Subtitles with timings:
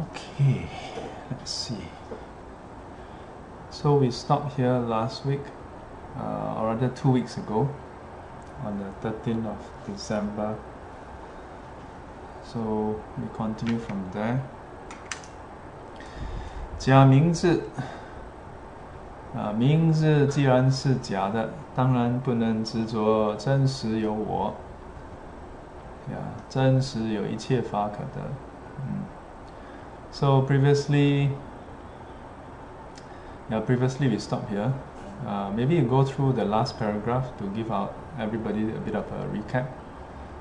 [0.00, 0.66] Okay,
[1.30, 1.84] let's see.
[3.70, 5.42] So we stopped here last week,
[6.18, 7.68] uh, or rather two weeks ago,
[8.64, 10.56] on the 13th of December.
[12.44, 14.40] So we continue from there.
[16.78, 17.62] 假名字
[19.36, 24.54] 啊，名字既然是假的，当然不能执着真实有我。
[26.10, 26.16] 呀，
[26.48, 28.26] 真实有一切法可得。
[30.11, 30.11] 嗯。
[30.11, 31.29] So previously,
[33.49, 34.71] yeah, previously we stopped here.
[35.25, 39.05] Uh, maybe you go through the last paragraph to give out everybody a bit of
[39.11, 39.65] a recap.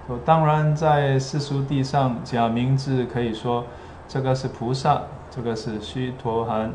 [0.07, 3.65] So 当然，在世俗地上，讲名字可以说
[4.07, 6.75] 这个是菩萨，这个是须陀含，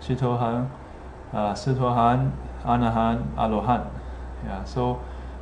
[0.00, 0.68] 须陀含，
[1.32, 2.32] 啊，斯陀含，
[2.64, 3.86] 阿那含，阿罗汉。
[4.44, 4.96] Yeah, so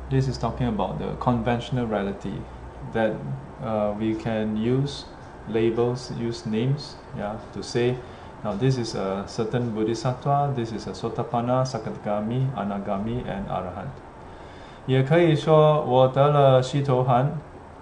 [0.09, 2.41] this is talking about the conventional reality
[2.93, 3.13] that
[3.63, 5.05] uh, we can use
[5.49, 7.95] labels, use names, yeah, to say,
[8.43, 13.91] now this is a certain bodhisattva, this is a sotapanna, sakadagami, anagami, and arahant.
[14.87, 17.31] 也可以说我得了须陀含，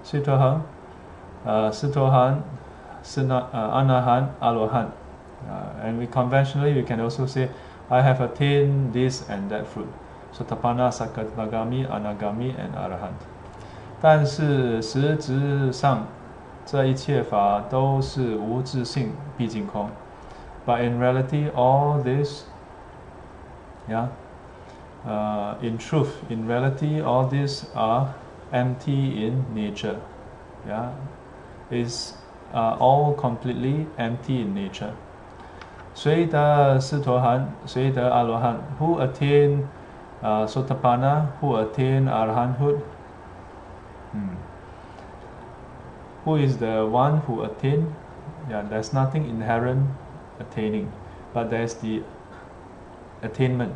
[0.03, 0.61] 须陀含，
[1.45, 2.41] 呃，斯陀含，
[3.01, 4.87] 是那呃阿那含，阿罗汉。
[5.47, 7.49] Uh, and we conventionally we can also say
[7.87, 9.87] I have attained this and that fruit.
[10.33, 13.15] Sotapanna, Sakadagami, Anagami, and Arahant.
[14.01, 16.05] 但是实质上
[16.65, 19.89] 这一切法都是无自性，毕竟空。
[20.65, 22.43] But in reality, all this,
[23.89, 24.09] yeah,
[25.07, 28.09] uh, in truth, in reality, all these are
[28.51, 29.95] empty in nature.
[30.67, 30.89] Yeah,
[31.71, 32.13] is
[32.53, 34.91] uh, all completely empty in nature.
[35.95, 38.57] 谁得斯陀含，谁得阿罗汉？
[38.79, 39.63] Who attain
[40.21, 41.27] uh, Sotapanna?
[41.41, 42.81] Who attain Arahanthood?
[44.11, 44.37] Hmm
[46.25, 47.93] who is the one who attain
[48.49, 49.87] yeah there's nothing inherent
[50.39, 50.91] attaining
[51.33, 52.01] but there's the
[53.21, 53.75] attainment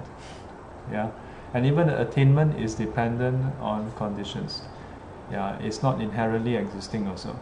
[0.91, 1.09] yeah
[1.53, 4.61] and even the attainment is dependent on conditions
[5.31, 7.35] yeah it's not inherently existing also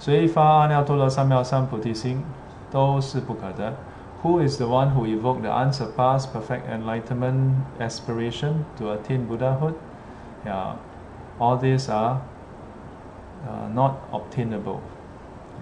[0.00, 2.22] 所以发阿耨多罗三藐三菩提心
[2.70, 3.74] 都是不可得
[4.22, 9.74] who is the one who evoked the unsurpassed perfect enlightenment aspiration to attain Buddhahood?
[10.44, 10.76] Yeah,
[11.38, 12.20] all these are
[13.47, 14.81] uh, not obtainable,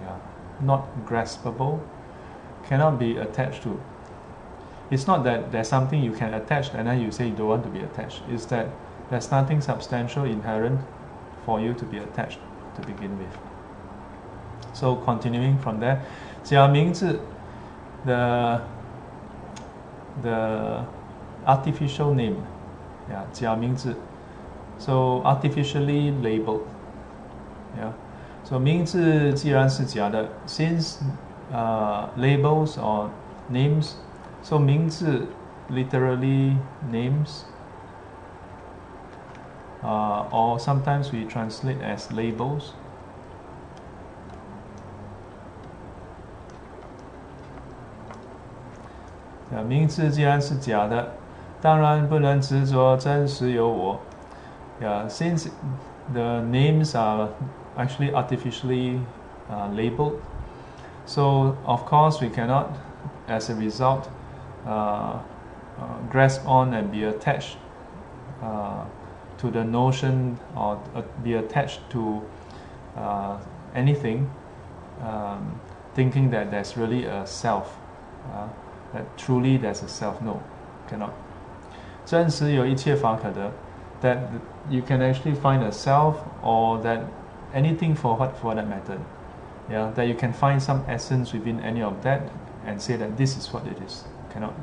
[0.02, 0.18] yeah,
[0.60, 1.80] not graspable,
[2.64, 3.80] cannot be attached to.
[4.90, 7.64] It's not that there's something you can attach and then you say you don't want
[7.64, 8.22] to be attached.
[8.28, 8.68] It's that
[9.10, 10.80] there's nothing substantial inherent
[11.44, 12.38] for you to be attached
[12.76, 13.38] to begin with.
[14.74, 16.04] So continuing from there,
[16.44, 17.20] Jia
[18.04, 18.62] the
[20.22, 20.84] the
[21.46, 22.46] artificial name,
[23.08, 23.96] yeah, Jia
[24.78, 26.68] so artificially labeled
[27.77, 27.91] yeah.
[28.43, 30.99] So 名字既然是假的，since
[31.51, 33.09] uh, labels or
[33.51, 33.93] names,
[34.41, 35.27] so 名字
[35.69, 36.55] literally
[36.89, 37.41] names,
[39.83, 42.71] uh, or sometimes we translate as labels.
[49.53, 51.13] Yeah, 名字既然是假的，
[51.61, 53.99] 当然不能执着真实有我。
[54.81, 55.49] Yeah, since
[56.13, 57.29] the names are
[57.77, 58.99] actually artificially
[59.49, 60.21] uh, labeled.
[61.05, 62.77] So of course we cannot,
[63.27, 64.09] as a result,
[64.65, 65.19] uh,
[65.79, 67.57] uh, grasp on and be attached
[68.41, 68.83] uh,
[69.37, 72.21] to the notion or uh, be attached to
[72.95, 73.37] uh,
[73.75, 74.29] anything,
[75.01, 75.59] um,
[75.93, 77.77] thinking that there's really a self,
[78.93, 80.21] that truly there's a self.
[80.21, 80.41] No,
[80.89, 81.11] cannot.
[82.05, 83.51] 真实有一切法可得
[84.01, 84.17] that
[84.69, 87.01] you can actually find a self or that
[87.53, 88.97] anything for what for that matter
[89.69, 92.21] yeah that you can find some essence within any of that
[92.65, 94.53] and say that this is what it is cannot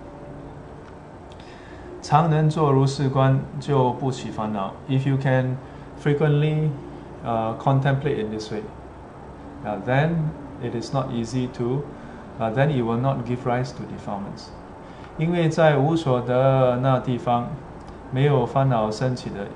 [2.03, 4.75] 常能做如是观，就不起烦恼。
[4.91, 5.57] If you can
[5.99, 6.69] frequently
[7.25, 8.61] uh, contemplate in this way,
[9.65, 10.11] uh, then
[10.63, 11.83] it is not easy to,
[12.39, 14.49] uh, then it will not give rise to defilements.
[15.17, 17.49] 因为在无所得那地方，
[18.13, 19.47] 没有烦恼升起的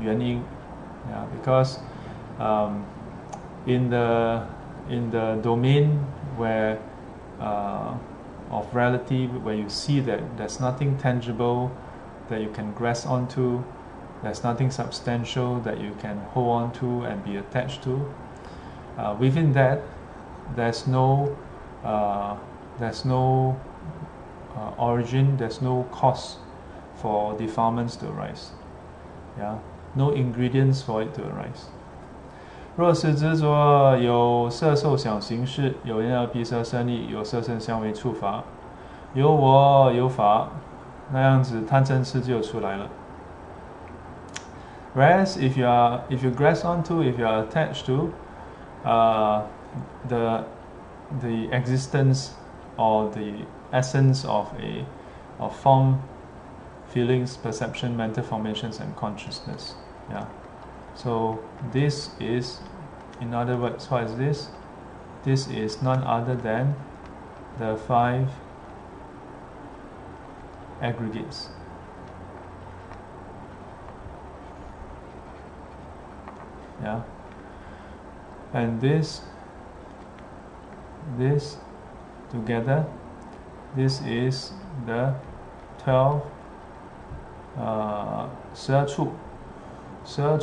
[0.00, 0.40] 原因。
[1.10, 1.78] Yeah, because
[2.39, 2.85] um,
[3.65, 4.47] in the
[4.89, 5.99] in the domain
[6.35, 6.79] where
[7.39, 7.95] uh,
[8.51, 11.71] of reality where you see that there's nothing tangible
[12.29, 13.63] that you can grasp onto
[14.21, 18.13] there's nothing substantial that you can hold on to and be attached to.
[18.97, 19.81] Uh, within that
[20.55, 21.35] there's no
[21.83, 22.37] uh,
[22.79, 23.59] there's no
[24.55, 26.37] uh, origin there's no cause
[26.95, 28.51] for defilements to arise.
[29.37, 29.59] Yeah?
[29.95, 31.65] No ingredients for it to arise
[32.76, 38.44] 若是执着有色受想行识，有眼耳鼻舌身意，有色身香味触法，
[39.14, 40.48] 有我有法，
[41.12, 42.86] 那样子贪嗔痴就出来了。
[44.94, 48.10] Whereas if you are if you grasp onto, if you are attached to
[48.84, 49.42] uh,
[50.08, 50.44] the
[51.20, 52.30] the existence
[52.76, 54.84] or the essence of a
[55.38, 55.98] of form,
[56.88, 59.74] feelings, perception, mental formations, and consciousness.
[60.10, 60.24] Yeah.
[60.95, 62.59] So this is,
[63.19, 64.49] in other words, what is this?
[65.23, 66.75] This is none other than
[67.57, 68.29] the five
[70.81, 71.49] aggregates.
[76.81, 77.01] Yeah.
[78.53, 79.21] And this,
[81.17, 81.57] this
[82.29, 82.85] together,
[83.75, 84.51] this is
[84.85, 85.15] the
[85.79, 86.21] 12
[87.57, 88.27] uh,
[88.65, 89.15] 12
[90.05, 90.37] Se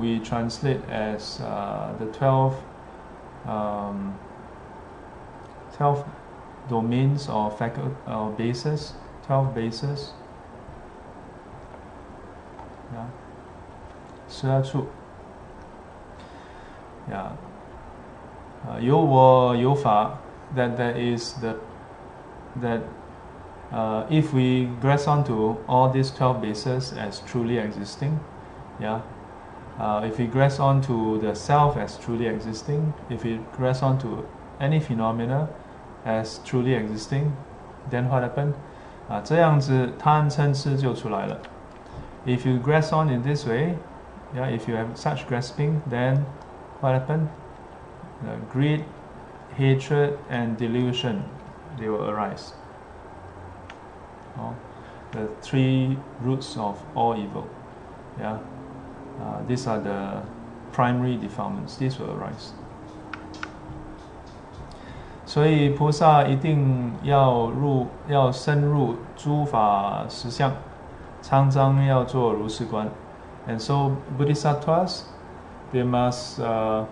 [0.00, 2.56] we translate as uh, the 12,
[3.46, 4.18] um,
[5.76, 6.04] 12
[6.68, 7.50] domains or
[8.06, 8.94] uh, bases,
[9.26, 10.12] 12 bases.
[12.92, 13.06] Yeah.
[14.28, 14.88] Se Chu.
[17.08, 17.36] Yeah.
[18.66, 18.78] Uh,
[20.54, 21.58] that that is the
[22.56, 22.82] that
[23.72, 28.20] uh, if we grasp onto all these 12 bases as truly existing
[28.79, 29.01] yeah.
[29.79, 34.23] Uh, if we grasp onto the self as truly existing, if we grasp onto
[34.59, 35.47] any phenomena
[36.03, 37.35] as truly existing,
[37.89, 38.53] then what happened?
[39.07, 41.37] 啊，这样子贪嗔痴就出来了。
[42.25, 43.75] If you grasp on in this way,
[44.35, 46.25] yeah, if you have such grasping, then
[46.81, 47.27] what happened?
[48.25, 48.83] Uh, greed,
[49.55, 51.21] hatred, and delusion,
[51.77, 52.53] they will arise.
[54.37, 54.53] Oh,
[55.11, 57.47] the three roots of all evil.
[58.19, 58.39] Yeah.
[59.19, 60.21] Uh, these are the
[60.71, 61.77] primary defilements.
[61.77, 62.53] These will arise.
[65.25, 70.51] 所以菩萨一定要入，要深入诸法实相，
[71.21, 72.87] 常常要做如是观。
[73.47, 75.01] And so Bodhisattvas,
[75.73, 76.85] they must, uh,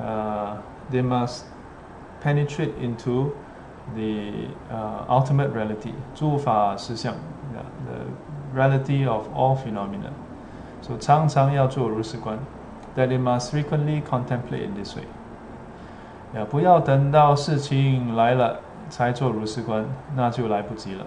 [0.00, 0.58] uh,
[0.92, 1.42] they must
[2.22, 3.32] penetrate into
[3.96, 7.14] the uh, ultimate reality, 诸法实相,
[7.52, 10.10] yeah, the reality of all phenomena.
[10.82, 12.38] So 常常要做如是观，
[12.96, 15.04] that they must frequently contemplate in this way。
[16.34, 19.84] 呀，不要等到事情来了才做如是观，
[20.14, 21.06] 那就来不及了。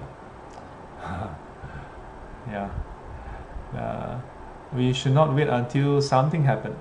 [2.51, 2.68] yeah,
[3.75, 4.18] uh,
[4.74, 6.71] we should not wait until something happen.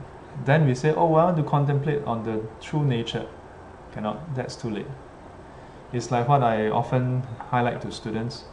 [0.44, 3.26] Then we say, oh, I want to contemplate on the true nature.
[3.94, 4.16] Cannot.
[4.34, 4.86] That's too late.
[5.92, 8.44] It's like what I often highlight to students.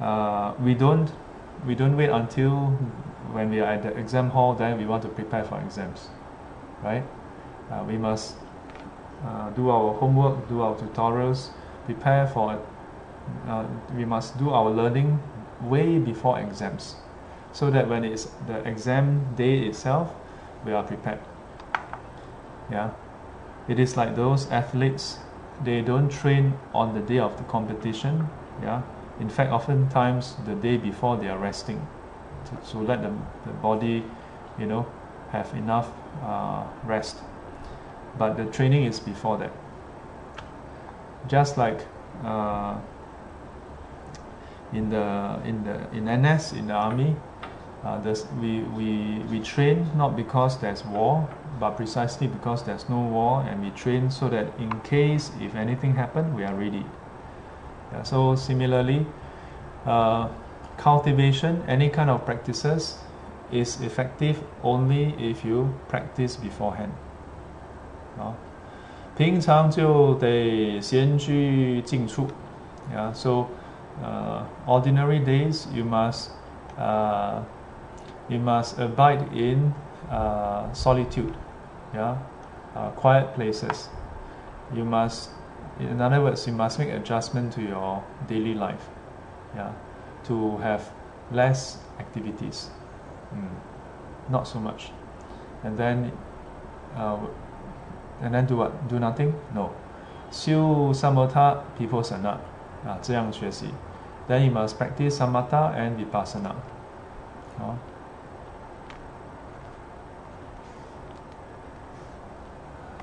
[0.00, 1.10] Uh, we don't
[1.66, 2.76] we don't wait until
[3.33, 6.07] when we are at the exam hall, then we want to prepare for exams,
[6.83, 7.03] right?
[7.71, 8.35] Uh, we must
[9.25, 11.49] uh, do our homework, do our tutorials,
[11.85, 12.59] prepare for.
[13.47, 13.65] Uh,
[13.95, 15.19] we must do our learning
[15.63, 16.95] way before exams,
[17.51, 20.13] so that when it's the exam day itself,
[20.65, 21.19] we are prepared.
[22.71, 22.91] Yeah,
[23.67, 25.17] it is like those athletes.
[25.63, 28.29] They don't train on the day of the competition.
[28.61, 28.83] Yeah,
[29.19, 31.85] in fact, oftentimes the day before they are resting
[32.49, 33.11] to, to let the,
[33.45, 34.03] the body,
[34.59, 34.85] you know,
[35.31, 35.89] have enough
[36.23, 37.17] uh, rest.
[38.17, 39.51] But the training is before that.
[41.27, 41.81] Just like
[42.23, 42.77] uh,
[44.73, 47.15] in the in the in NS in the army,
[47.83, 53.43] uh, we, we we train not because there's war, but precisely because there's no war,
[53.43, 56.85] and we train so that in case if anything happen, we are ready.
[57.91, 59.05] Yeah, so similarly,
[59.85, 60.29] uh,
[60.76, 62.98] cultivation, any kind of practices,
[63.52, 66.90] is effective only if you practice beforehand.
[68.18, 68.34] 啊，
[69.16, 72.26] 平常就得先去静处，
[72.94, 73.12] yeah.
[73.12, 73.46] So,
[74.02, 76.30] uh, ordinary days you must,
[76.78, 77.42] uh,
[78.28, 79.72] you must abide in
[80.10, 81.34] uh, solitude,
[81.94, 82.16] yeah,
[82.74, 83.88] uh, quiet places.
[84.74, 85.28] You must,
[85.78, 88.88] in other words, you must make adjustment to your daily life,
[89.54, 89.72] yeah
[90.26, 90.82] to have
[91.30, 92.70] less activities,
[93.34, 93.48] mm,
[94.30, 94.92] not so much,
[95.64, 96.12] and then
[96.96, 97.18] uh,
[98.20, 98.88] and then do what?
[98.88, 99.32] Do nothing?
[99.54, 99.70] No.
[100.30, 102.38] 修 samatha vipassana
[102.86, 103.66] 啊，这样学习。
[104.28, 106.54] Then you must practice samatha and vipassana.
[107.58, 107.74] 好。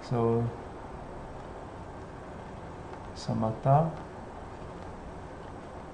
[0.01, 0.43] So
[3.15, 3.91] samatha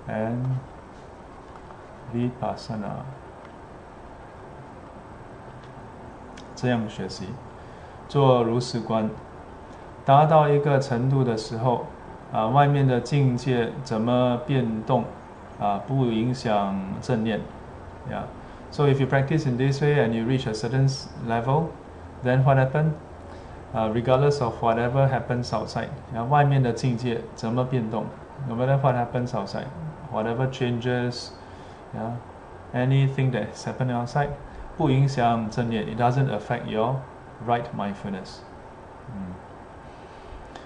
[0.08, 0.46] and
[2.14, 3.05] vipassana
[6.55, 7.26] 这样学习
[8.09, 9.09] 做如是观，
[10.05, 11.87] 达到一个程度的时候，
[12.33, 15.05] 啊，外面的境界怎么变动，
[15.59, 17.40] 啊，不影响正念
[18.11, 18.25] ，Yeah.
[18.71, 20.88] So if you practice in this way and you reach a certain
[21.26, 21.69] level,
[22.25, 22.93] then what happen?
[23.73, 28.05] Uh, regardless of whatever happens outside, 然后外面的境界怎么变动
[28.49, 29.67] ，no matter what happens outside,
[30.12, 31.29] whatever changes,
[31.94, 32.18] yeah,
[32.74, 34.30] anything that's happening outside,
[34.77, 36.98] 不影响正念，it doesn't affect your
[37.48, 38.39] right mindfulness.
[39.10, 39.34] 嗯，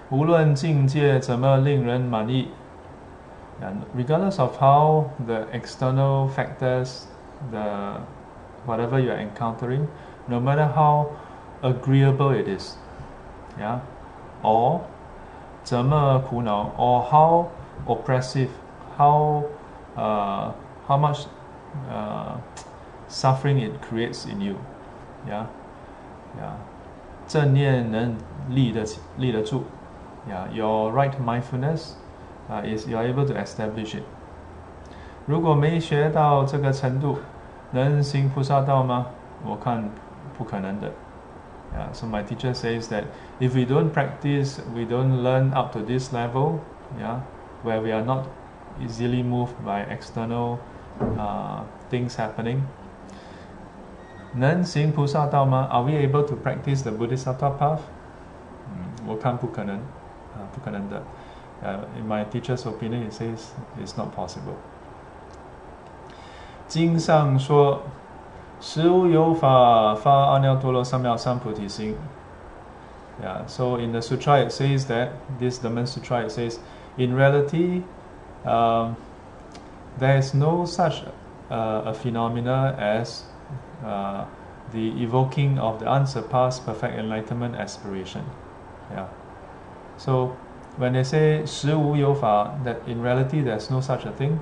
[0.10, 2.50] 无论境界怎么令人满意，
[3.62, 7.04] and regardless of how the external factors,
[7.52, 8.02] the
[8.66, 9.88] whatever you're encountering,
[10.28, 11.08] no matter how
[11.62, 12.78] agreeable it is,
[13.60, 13.80] yeah,
[14.42, 14.82] or
[15.64, 17.46] 怎么苦恼 or how
[17.86, 18.50] oppressive,
[18.98, 19.44] how
[19.96, 20.52] uh,
[20.88, 21.28] how much
[21.90, 22.38] uh,
[23.08, 24.56] suffering it creates in you,
[25.28, 25.46] yeah,
[26.38, 26.54] yeah.
[27.28, 28.16] 正念能
[28.50, 29.64] 立得起立得住，
[30.28, 31.94] yeah, your right mindfulness
[32.50, 34.04] uh, is you are able to establish it.
[35.28, 37.20] 如果没学到这个程度，
[37.72, 39.06] 能行菩萨道吗？
[39.46, 39.88] 我看
[40.38, 40.92] 不可能的。
[41.72, 43.04] Yeah, so my teacher says that
[43.40, 46.62] if we don't practice, we don't learn up to this level,
[47.00, 47.20] yeah,
[47.64, 48.24] where we are not
[48.82, 50.58] easily moved by external
[51.18, 52.62] uh, things happening.
[54.34, 55.68] 能行菩萨道吗？
[55.72, 57.80] Are we able to practice the Bodhisattva path？
[58.72, 61.02] 嗯，我看不可能，啊，不可能的。
[61.64, 63.50] Uh, in my teacher's opinion, it says
[63.82, 64.56] it's not possible.
[66.68, 67.82] 经上说。
[68.62, 71.96] 实无有法发阿耨多罗三藐三菩提心。
[73.24, 76.60] Yeah, so in the sutra it says that this Dhamma Sutra it says,
[76.98, 77.84] in reality,
[78.44, 78.98] um,
[79.98, 81.04] there is no such
[81.50, 83.24] uh, a phenomena as
[83.86, 84.26] uh,
[84.72, 88.24] the evoking of the unsurpassed perfect enlightenment aspiration.
[88.92, 89.08] Yeah.
[89.98, 90.36] So
[90.78, 94.40] when they say 实无有法, that in reality there's no such a thing,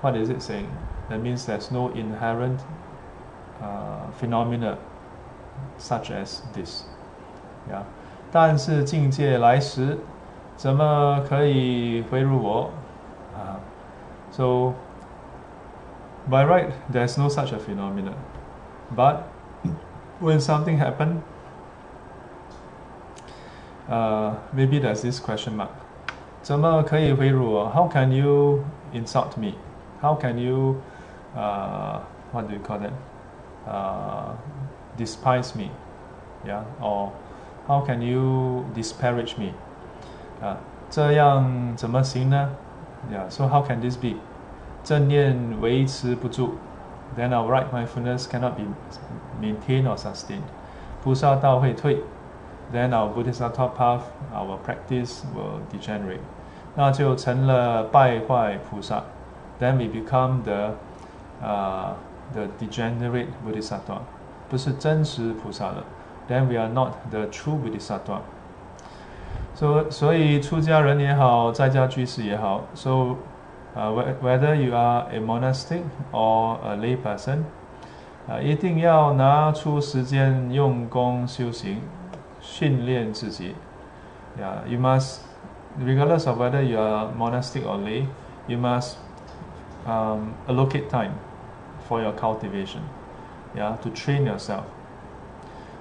[0.00, 0.68] what is it saying?
[1.10, 2.60] That means there's no inherent
[3.60, 4.78] uh, phenomena
[5.78, 6.84] such as this.
[7.68, 7.82] Yeah.
[8.32, 9.98] 但是境界来时，
[10.56, 12.70] 怎么可以回入我？
[14.32, 14.72] 啊、uh,，so
[16.28, 18.14] by right there's no such a phenomenon,
[18.94, 19.22] but
[20.20, 21.20] when something happened,
[23.88, 25.70] uh, maybe there's this question mark.
[26.42, 27.70] 怎么可以回入我？
[27.72, 29.54] How can you insult me?
[30.00, 30.76] How can you,
[31.36, 32.00] uh,
[32.32, 32.92] what do you call that?
[33.66, 34.32] uh,
[34.96, 35.70] despise me,
[36.46, 37.12] yeah, or
[37.66, 39.52] how can you disparage me?
[40.40, 40.56] Uh,
[40.88, 42.48] 这样怎么行呢
[43.10, 44.16] ？Yeah, so how can this be?
[44.82, 46.54] 正念维持不住，
[47.16, 48.64] then our right mindfulness cannot be
[49.40, 50.42] maintained or sustained.
[51.02, 52.02] 菩萨道会退，
[52.72, 54.02] then our Bodhisattva path,
[54.34, 56.20] our practice will degenerate.
[56.74, 59.02] 那就成了败坏菩萨，
[59.58, 60.74] then we become the
[61.42, 61.92] uh,
[62.34, 64.00] the degenerate bodhisattva，
[64.48, 65.82] 不是真实菩萨了，
[66.28, 68.20] then we are not the true bodhisattva。
[69.54, 73.16] 所、so, 所以出家人也好，在家居士也好，so
[73.74, 75.80] uh, whether you are a monastic
[76.12, 77.38] or a lay person，
[78.28, 81.80] 啊、uh,，一定要拿出时间用功修行，
[82.40, 83.54] 训练自己。
[84.38, 85.20] Yeah, you must,
[85.80, 88.06] regardless of whether you are monastic or lay,
[88.46, 88.96] you must
[89.86, 91.12] um, allocate time
[91.88, 92.82] for your cultivation,
[93.56, 94.64] yeah, to train yourself.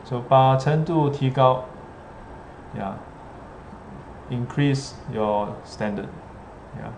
[0.06, 1.65] So 把程度提高，
[2.77, 2.94] yeah,
[4.30, 6.08] increase your standard,
[6.77, 6.92] yeah.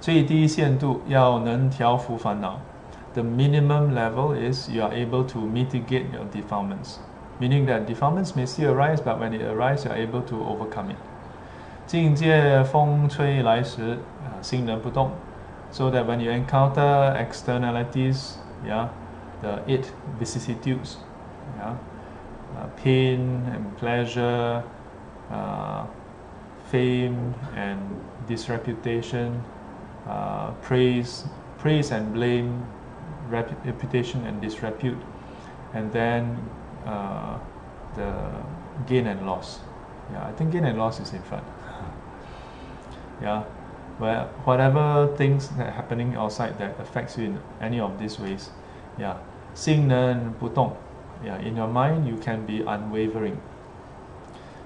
[0.00, 2.60] 最低限度要能调伏烦恼。
[3.14, 6.98] The minimum level is you are able to mitigate your defilements,
[7.40, 10.90] meaning that defilements may still arise, but when it arises, you are able to overcome
[10.90, 10.96] it.
[11.86, 15.10] 境界风吹来时，啊，心能不动。
[15.70, 18.88] so that when you encounter externalities, yeah,
[19.42, 20.96] the eight vicissitudes,
[21.58, 21.74] yeah,
[22.56, 24.62] uh, pain and pleasure,
[25.32, 25.86] uh,
[26.70, 27.80] fame and
[28.26, 29.42] disreputation,
[30.06, 31.24] uh, praise,
[31.58, 32.66] praise and blame,
[33.28, 34.98] reputation and disrepute,
[35.74, 36.38] and then
[36.86, 37.38] uh,
[37.96, 38.12] the
[38.86, 39.60] gain and loss.
[40.12, 41.44] Yeah, I think gain and loss is in front.
[43.22, 43.44] yeah
[43.98, 48.50] where whatever things that are happening outside that affects you in any of these ways,
[48.98, 49.16] yeah,
[49.54, 50.72] 心能不动,
[51.24, 53.36] yeah, in your mind you can be unwavering.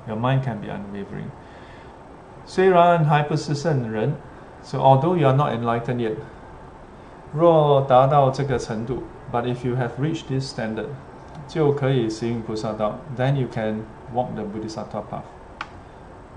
[0.06, 1.30] Your mind can be unwavering.
[2.44, 4.14] 虽然还不是圣人,
[4.62, 6.16] so although you are not enlightened yet,
[7.32, 10.88] 若达到这个程度, but if you have reached this standard,
[11.47, 12.94] 就可以行菩萨道。
[13.16, 13.82] Then you can
[14.14, 15.23] walk the Bodhisattva path。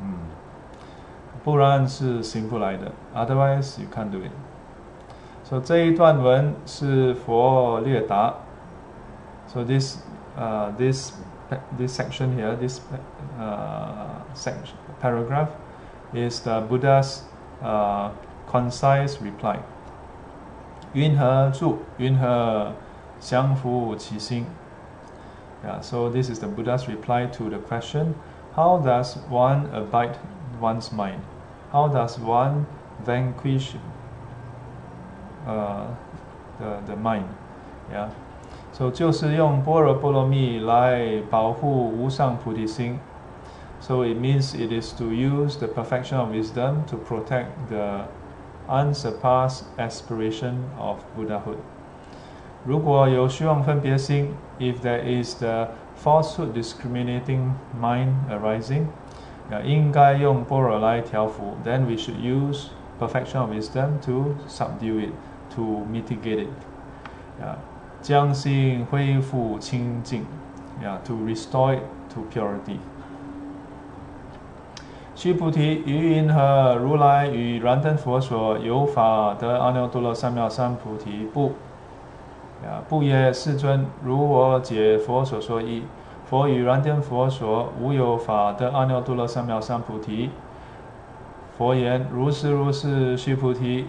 [0.02, 0.14] 嗯，
[1.44, 2.92] 不然是行不来的。
[3.16, 4.32] Otherwise you can't do it。
[5.44, 8.34] 所以这一段文是佛略答。
[9.48, 10.00] So this,
[10.38, 11.14] uh, this,
[11.78, 12.82] this section here, this
[13.40, 15.50] uh, section paragraph,
[16.14, 17.24] is the Buddha's
[17.62, 18.12] uh,
[18.48, 19.60] concise reply.
[20.94, 21.80] 云何住？
[21.98, 22.72] 云何
[23.20, 24.46] 相扶其心？
[25.66, 28.14] Yeah, so this is the Buddha's reply to the question:
[28.56, 30.18] How does one abide
[30.62, 31.22] one's mind?
[31.72, 32.66] How does one
[33.04, 33.76] vanquish
[35.48, 35.88] uh,
[36.60, 37.26] the the mind?
[37.92, 38.10] Yeah.
[38.72, 43.00] So 就是用般若波罗蜜来保护无上菩提心。
[43.80, 48.06] So it means it is to use the perfection of wisdom to protect the
[48.68, 51.58] unsurpassed aspiration of Buddhahood.
[52.66, 55.68] 如果有虚妄分别心，if there is the
[56.04, 58.86] falsehood discriminating mind arising，
[59.52, 61.56] 啊，应该用般若来调伏。
[61.64, 62.70] Then we should use
[63.00, 65.12] perfection of wisdom to subdue it,
[65.56, 67.44] to mitigate it.
[67.44, 67.60] 啊，
[68.01, 70.25] 将心恢复清净。
[70.83, 71.77] 呀 to restore
[72.13, 72.79] to purity.
[75.15, 81.53] 须菩提，于云何如来与燃灯佛所有法得阿耨多罗三藐三菩提不？
[82.63, 83.85] 啊，不也，世尊。
[84.03, 85.83] 如我解佛所说义，
[86.25, 90.31] 佛与燃灯佛所无有法得阿耨多罗三藐三菩提。
[91.59, 93.85] 佛言：如是如是，须菩提，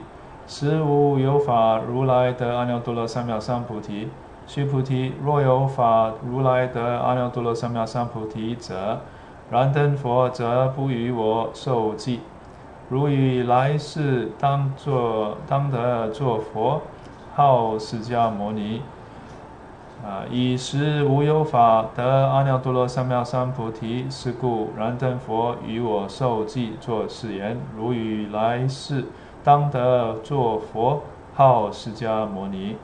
[0.48, 4.10] 实无有法如来得阿耨多罗三藐三菩提。
[4.48, 9.00] 须菩提，若有法如来得阿耨多罗三藐三菩提者。
[9.50, 12.20] 燃灯佛则不与我受记，
[12.90, 16.82] 如于来世当作当得作佛，
[17.36, 18.82] 号释迦牟尼。
[20.04, 29.06] 啊，以时无有法得阿耨多罗三藐三菩提，是故燃灯佛与我受记作誓言：如于来世
[29.45, 31.03] 当得作佛，
[31.35, 32.77] 号释迦牟尼。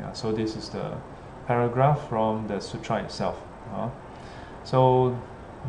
[0.00, 0.96] Yeah, so this is the
[1.46, 3.34] paragraph from the sutra itself.
[3.74, 3.88] Uh,
[4.64, 5.14] so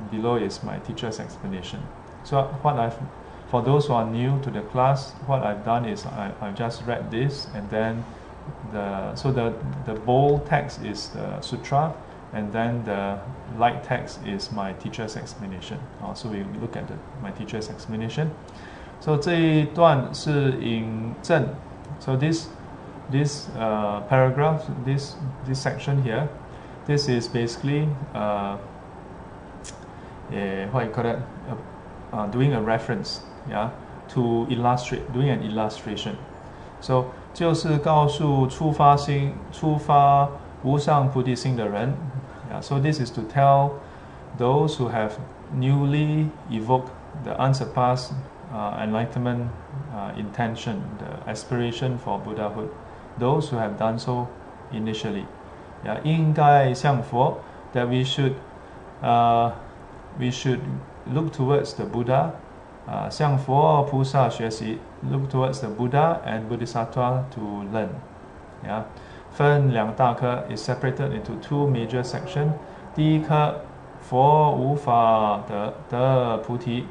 [0.10, 1.80] below is my teacher's explanation.
[2.24, 2.98] So what I've,
[3.50, 6.86] for those who are new to the class, what I've done is I, I've just
[6.86, 8.04] read this and then
[8.72, 9.54] the, so the,
[9.86, 11.94] the bold text is the sutra
[12.34, 13.20] and then the
[13.58, 15.80] light text is my teacher's explanation.
[16.02, 18.32] Uh, so we look at the, my teacher's explanation.
[19.06, 21.48] So 这一段是引证.
[22.00, 22.48] So this
[23.12, 25.15] this uh, paragraph, this
[25.46, 26.28] this section here,
[26.86, 28.58] this is basically uh,
[30.32, 31.17] uh, what you call that,
[31.50, 33.70] uh, uh, doing a reference, yeah,
[34.10, 36.15] to illustrate, doing an illustration.
[36.80, 40.28] So 就是告诉出发心、出发
[40.63, 41.94] 无上菩提心的人，
[42.52, 42.62] yeah.
[42.62, 43.72] So this is to tell
[44.38, 45.12] those who have
[45.56, 46.89] newly evoked
[47.24, 48.13] the unsurpassed
[48.56, 49.50] uh, enlightenment
[49.94, 52.70] uh, intention, the aspiration for Buddhahood,
[53.17, 54.28] those who have done so
[54.72, 55.26] initially,
[55.86, 57.38] yeah, 应该向佛
[57.74, 58.34] that we should
[59.02, 59.52] uh,
[60.20, 60.60] we should
[61.12, 62.32] look towards the Buddha,
[62.88, 67.41] uh, 向佛菩萨学习, look towards the Buddha and Bodhisattva to
[67.74, 67.89] learn.
[68.65, 68.84] Yeah.
[69.32, 72.52] 分两大科 is separated into two major sections.
[72.94, 73.56] 第一科
[74.02, 76.86] 佛无法得得菩提.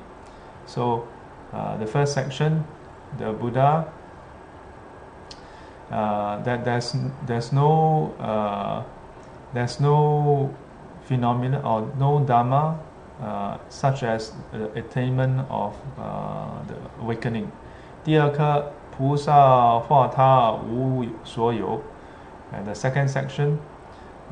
[0.67, 1.01] So
[1.55, 2.65] uh, the first section,
[3.19, 3.93] the Buddha,
[5.91, 6.95] uh, that there's
[7.27, 8.83] there's no uh,
[9.53, 10.55] there's no
[11.03, 12.79] phenomena or no dharma
[13.23, 17.51] uh, such as the attainment of uh, the awakening.
[18.03, 21.81] 第二颗菩萨化他无所有.
[22.53, 23.59] And the second section,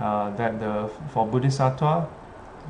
[0.01, 2.07] uh, that the for Bodhisattva,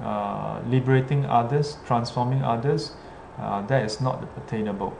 [0.04, 2.92] uh, liberating others, transforming others,
[3.40, 4.92] uh, that is not attainable.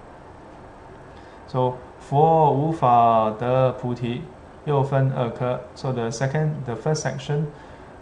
[1.46, 4.22] So 佛无法得菩提，
[4.64, 5.60] 又分二科.
[5.74, 7.46] So the second, the first section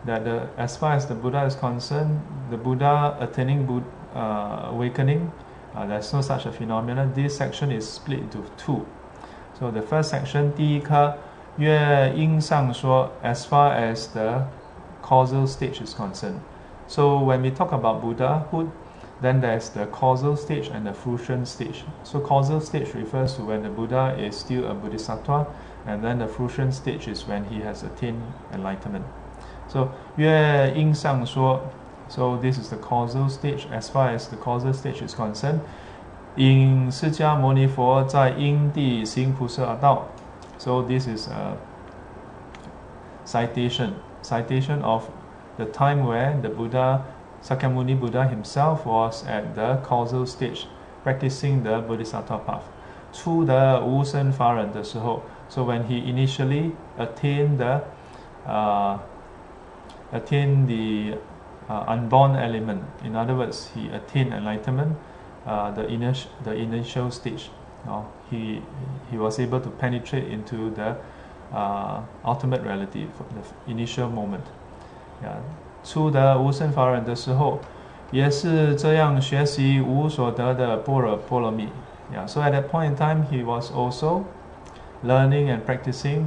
[0.05, 2.21] that the, as far as the Buddha is concerned,
[2.51, 3.83] the Buddha attaining Bud,
[4.15, 5.31] uh, awakening,
[5.75, 7.13] uh, there's no such a phenomenon.
[7.15, 8.85] This section is split into two.
[9.59, 11.15] So the first section, 第一课
[11.57, 14.45] 乐音上说, as far as the
[15.03, 16.41] causal stage is concerned.
[16.89, 18.69] So when we talk about Buddhahood,
[19.22, 21.84] then there's the causal stage and the fruition stage.
[22.04, 25.46] So causal stage refers to when the Buddha is still a bodhisattva,
[25.86, 29.06] and then the fruition stage is when he has attained enlightenment.
[29.68, 31.72] So Yue Ying Sang Shuo,
[32.08, 33.68] so this is the causal stage.
[33.72, 35.62] As far as the causal stage is concerned,
[36.36, 38.08] in Sijia Moni Fo
[40.58, 41.58] So this is a
[43.26, 45.10] citation, citation of
[45.58, 47.06] the time where the Buddha
[47.43, 50.67] Sakyamuni Buddha himself was at the causal stage,
[51.05, 52.63] practicing the Bodhisattva path.
[53.13, 57.81] 初的无生法忍的时候，so when he initially attained the,
[58.47, 58.99] uh,
[60.13, 61.17] attained the
[61.69, 62.81] uh, unborn element.
[63.05, 64.97] In other words, he attained enlightenment,
[65.47, 67.51] uh, the, initial, the initial stage.
[67.89, 68.61] Uh, he,
[69.11, 70.97] he was able to penetrate into the
[71.55, 74.45] uh, ultimate reality, the initial moment.
[75.23, 75.39] Yeah.
[75.83, 77.59] 初得无生法忍的时候，
[78.11, 81.69] 也是这样学习无所得的般若波罗蜜。
[82.13, 84.25] Yeah, so at that point in time, he was also
[85.03, 86.27] learning and practicing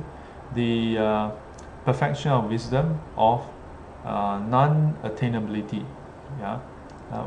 [0.54, 1.30] the uh,
[1.86, 3.41] perfection of wisdom of
[4.06, 5.84] uh, non-attainability.
[6.41, 6.60] Yeah,
[7.12, 7.24] uh,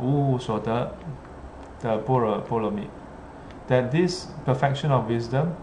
[3.68, 5.54] That this perfection of wisdom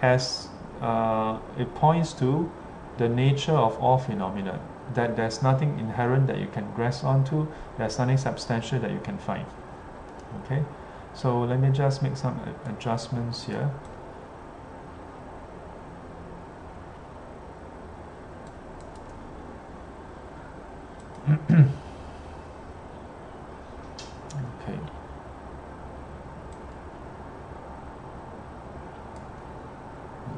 [0.00, 0.48] has
[0.80, 2.48] uh, it points to
[2.96, 4.58] the nature of all phenomena.
[4.93, 7.47] That there's nothing inherent that you can grasp onto.
[7.77, 9.45] There's nothing substantial that you can find.
[10.43, 10.63] Okay.
[11.13, 13.71] So let me just make some adjustments here.
[21.29, 21.69] okay.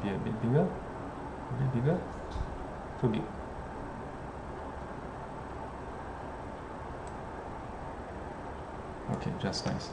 [0.02, 0.60] Be a bit bigger.
[0.60, 2.00] A bit bigger.
[3.00, 3.22] Too big.
[9.12, 9.89] Okay, just nice.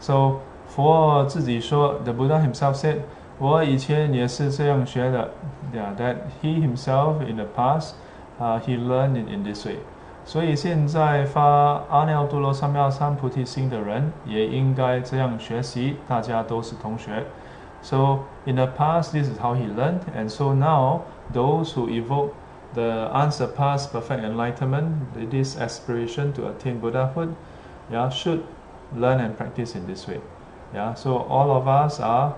[0.00, 2.98] So for 自己说，the Buddha himself said，
[3.38, 5.30] 我以前也是这样学的，
[5.74, 7.92] yeah, that he himself in the past,
[8.38, 9.76] uh, he learned it in this way.
[10.24, 15.96] 所以现在发阿耨多罗三藐三菩提心的人，也应该这样学习。
[16.08, 17.24] 大家都是同学。
[17.82, 22.30] So in the past, this is how he learned, and so now those who evoke
[22.74, 27.34] the unsurpassed perfect enlightenment, this aspiration to attain Buddhahood,
[27.88, 28.40] yeah, should
[28.95, 30.19] learn and practice in this way.
[30.73, 32.35] Yeah, so all of us are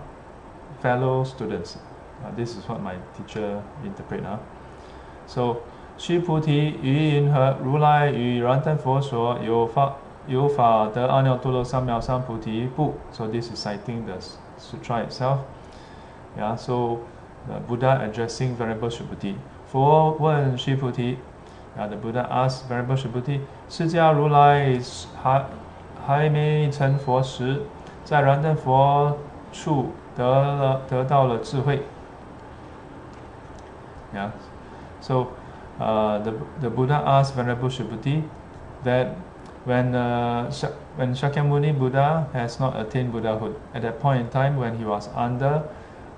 [0.82, 1.78] fellow students.
[2.24, 4.24] Uh, this is what my teacher interpret.
[4.24, 4.38] Huh?
[5.28, 5.58] So,
[5.98, 9.94] 须菩提，于银河如来与燃灯佛所有法
[10.28, 12.96] 有法得阿耨多罗三藐三菩提不。
[13.12, 14.18] So this is citing the
[14.58, 15.40] sutra itself.
[16.36, 17.00] Yeah, so
[17.48, 19.36] the Buddha addressing Venerable Subhuti.
[21.76, 24.80] yeah, the Buddha asked Venerable Subhuti，释迦如来
[25.22, 25.46] 还
[26.06, 27.62] 还没成佛时，
[28.04, 29.18] 在燃灯佛
[29.52, 31.82] 处得了得到了智慧。
[34.14, 34.30] Yeah.
[35.02, 35.28] So,
[35.80, 38.24] uh, the the Buddha asked Venerable Subhuti
[38.84, 39.16] that
[39.66, 40.66] when uh, Sh
[40.98, 45.10] when Shakyamuni Buddha has not attained Buddhahood at that point in time when he was
[45.16, 45.64] under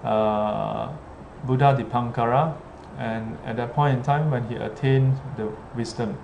[0.04, 0.90] uh,
[1.46, 2.54] Buddha Dipankara,
[3.00, 6.18] and at that point in time when he attained the wisdom.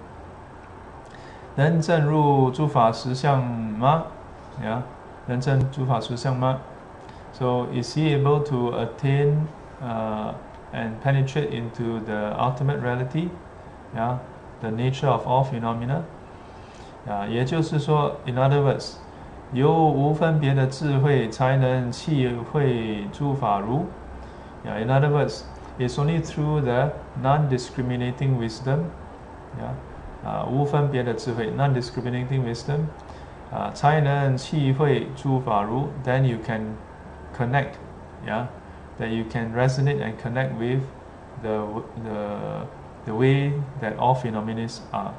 [1.57, 4.05] 能证入诸法实相吗？
[4.63, 4.83] Yeah，
[5.27, 6.59] 能证诸法实相吗？
[7.33, 9.47] So is he able to attain
[9.83, 10.33] uh,
[10.73, 13.29] and penetrate into the ultimate reality?
[13.95, 14.19] Yeah,
[14.61, 16.03] the nature of all phenomena.
[17.07, 18.95] 啊，也就是说，in other words，
[19.53, 23.87] 有无分别的智慧才能契会诸法如。
[24.65, 25.43] Yeah, in other words,
[25.79, 26.91] it's only through the
[27.23, 28.87] non-discriminating wisdom.
[29.59, 29.75] Yeah.
[30.25, 32.87] 啊，无分别的智慧，non-discriminating wisdom，
[33.53, 35.89] 啊，才能契会诸法如。
[36.05, 36.75] Then you can
[37.37, 37.75] connect,
[38.27, 38.47] yeah,
[38.99, 40.81] that you can resonate and connect with
[41.43, 41.65] the
[42.03, 42.67] the
[43.05, 45.13] the way that all phenomena are,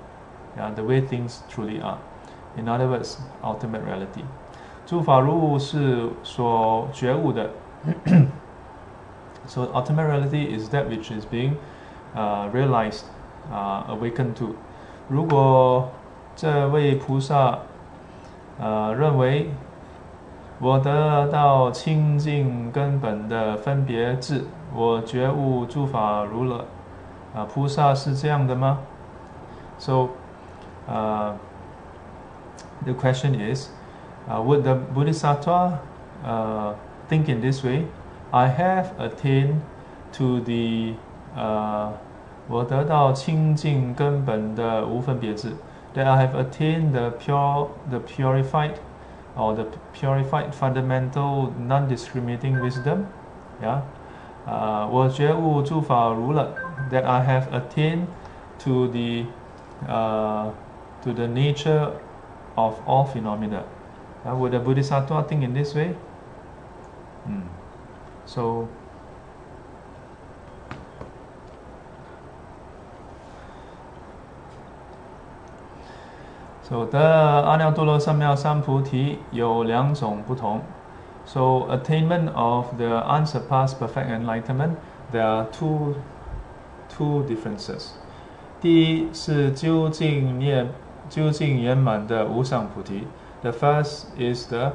[0.57, 1.99] yeah, the way things truly are.
[2.57, 4.25] In other words, ultimate reality.
[4.85, 7.51] 诸法如是所觉悟的。
[9.45, 11.55] so ultimate reality is that which is being
[12.13, 13.05] uh, realized,
[13.49, 14.55] uh, awakened to.
[15.12, 15.90] 如果
[16.34, 17.58] 这位菩萨，
[18.58, 19.50] 呃，认为
[20.58, 26.64] 我得到清净根本的分别智，我觉悟诸法如了，
[27.34, 28.78] 啊，菩萨是这样的吗
[29.78, 30.08] ？So,
[30.88, 31.32] uh,
[32.86, 35.72] the question is，Would the Bodhisattva
[36.24, 36.72] uh,
[37.10, 37.84] think in this way?
[38.30, 39.60] I have attained
[40.14, 40.94] to the
[41.36, 41.90] uh,
[42.51, 45.51] 我得到清净根本的无分别智，
[45.93, 48.75] that I have attained the pure, the purified,
[49.35, 53.05] or the purified fundamental non-discriminating wisdom.
[53.61, 53.81] Yeah,
[54.45, 56.49] 啊，我觉悟诸法如了，
[56.89, 58.05] that I have attained
[58.59, 59.25] to the,
[59.87, 60.51] uh,
[61.03, 61.91] to the nature
[62.55, 63.63] of all phenomena.
[64.25, 65.95] Uh, would the Bodhisattva think in this way?
[67.25, 67.41] Hmm.
[68.25, 68.67] So.
[76.72, 80.62] So 得阿耨多罗三藐三菩提有两种不同。
[81.26, 84.76] So attainment of the unsurpassed perfect enlightenment,
[85.12, 85.96] there are two
[86.88, 87.90] two differences.
[88.58, 90.66] 第一是究竟涅
[91.10, 93.06] 究竟圆满的无上菩提。
[93.42, 94.72] The first is the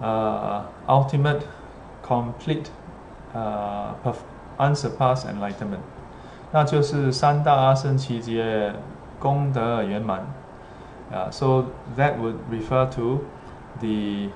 [0.00, 1.40] uh, ultimate,
[2.06, 2.66] complete,
[3.34, 4.14] uh,
[4.58, 5.82] unsurpassed enlightenment.
[6.52, 8.72] 那就是三大阿僧祇劫
[9.18, 10.41] 功德圆满。
[11.12, 13.28] Uh, so that would refer to
[13.80, 14.30] the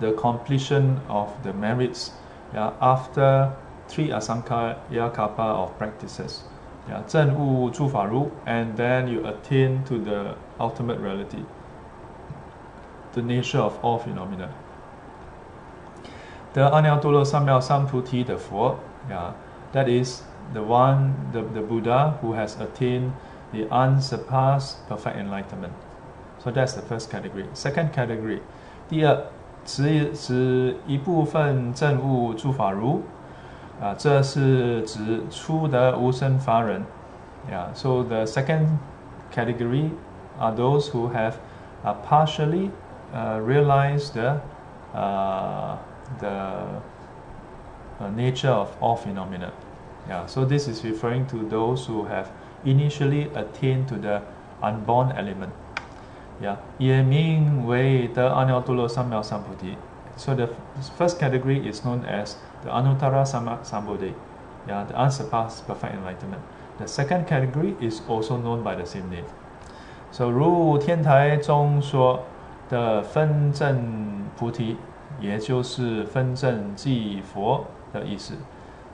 [0.00, 2.12] the completion of the merits
[2.54, 3.52] yeah, after
[3.88, 6.44] three asankhya kappa of practices.
[6.88, 7.02] Yeah,
[8.46, 11.44] and then you attain to the ultimate reality,
[13.12, 14.54] the nature of all phenomena.
[16.54, 18.80] The Anyatul Samyao Samputi the four,
[19.10, 19.34] yeah,
[19.72, 20.22] that is
[20.54, 23.12] the one, the, the Buddha who has attained
[23.51, 25.73] the unsurpassed perfect enlightenment.
[26.43, 27.45] So that's the first category.
[27.53, 28.41] Second category,
[28.89, 29.25] 第二，
[29.65, 33.01] 指指一部分证悟诸法如，
[33.81, 36.83] 啊，这是指初得无生法忍。
[37.49, 38.67] Yeah, so the second
[39.33, 39.91] category
[40.39, 41.33] are those who have
[41.83, 42.71] uh, partially
[43.13, 44.39] uh, realized the,
[44.93, 45.77] uh,
[46.19, 46.81] the
[47.99, 49.51] uh, nature of all phenomena.
[50.09, 52.27] Yeah, so this is referring to those who have
[52.63, 54.21] initially attain to the
[54.61, 55.51] unborn element.
[56.41, 59.77] Yeah, 也名为得阿耨多罗三藐三菩提.
[60.15, 60.47] So the
[60.97, 64.13] first category is known as the Anuttara Sambodhi,
[64.67, 66.41] yeah, the unsurpassed perfect enlightenment.
[66.79, 69.25] The second category is also known by the same name.
[70.11, 72.19] So 如天台中说
[72.69, 74.77] 的分正菩提，
[75.19, 78.33] 也就是分正即佛的意思。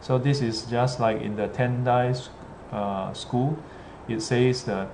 [0.01, 2.13] So this is just like in the Tendai
[2.71, 3.55] uh, school,
[4.07, 4.87] it says that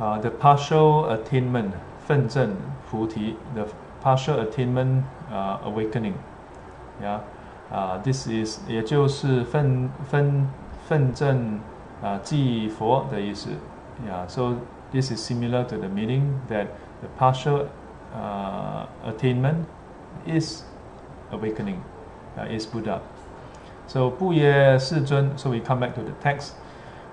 [0.00, 1.72] uh, the partial attainment,
[2.06, 2.56] 分正
[2.90, 3.66] 菩提, the
[4.02, 6.14] partial attainment uh, awakening.
[7.02, 7.20] Yeah,
[7.70, 10.48] uh, this is 也就是分分
[10.86, 11.60] 分正
[12.02, 13.50] 啊即佛的意思。
[14.06, 14.54] Yeah, so
[14.92, 16.68] this is similar to the meaning that
[17.02, 17.68] the partial
[18.14, 19.66] uh, attainment
[20.26, 20.62] is
[21.30, 21.82] awakening,
[22.36, 23.00] uh, is Buddha.
[23.87, 26.51] So 不也世尊，so we come back to the text。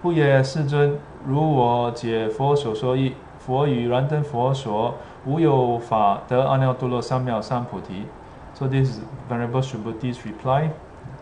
[0.01, 4.95] 不也世尊，如我解佛所说义，佛与燃灯佛说，
[5.27, 8.07] 无有法得阿耨多罗三藐三菩提。
[8.55, 10.71] So this is Venerable Subhuti's reply.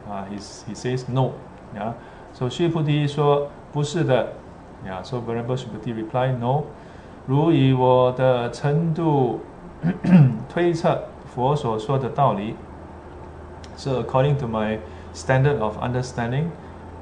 [0.08, 1.32] Uh, he he says no.
[1.74, 1.92] Yeah.
[2.34, 4.34] So 须菩提说不是的。
[4.86, 5.02] Yeah.
[5.02, 6.64] So Venerable Subhuti reply no.
[7.26, 9.40] 如以我的程度
[10.48, 12.54] 推测佛所说的道理。
[13.76, 14.78] So according to my
[15.13, 16.51] standard of understanding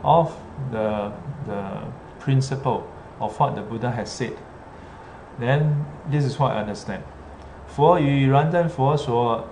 [0.04, 0.36] of
[0.72, 1.12] the,
[1.46, 1.82] the
[2.20, 2.88] principle
[3.20, 4.38] of what the Buddha has said,
[5.40, 7.04] then this is what I understand.
[7.68, 9.46] 佛与燃灯佛所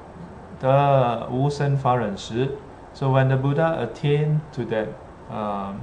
[0.59, 2.49] 的无生法忍时,
[2.93, 4.87] so when the Buddha attained to that
[5.31, 5.79] um,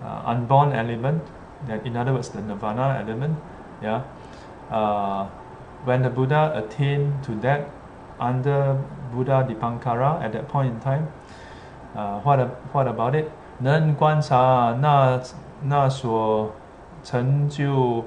[0.00, 1.22] uh, unborn element,
[1.66, 3.36] that in other words the nirvana element,
[3.82, 4.02] yeah,
[4.70, 5.26] uh,
[5.84, 7.68] when the Buddha attained to that
[8.20, 8.78] under
[9.12, 11.08] Buddha Dipankara at that point in time,
[11.96, 12.38] uh, what,
[12.72, 13.26] what about it?
[13.58, 15.20] 能观察那
[15.62, 16.50] 那所
[17.04, 18.04] 成就，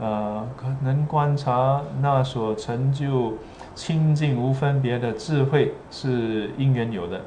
[0.00, 0.46] 呃，
[0.82, 3.34] 能观察那所成就
[3.74, 7.20] 清净无分别的智慧是因缘有的，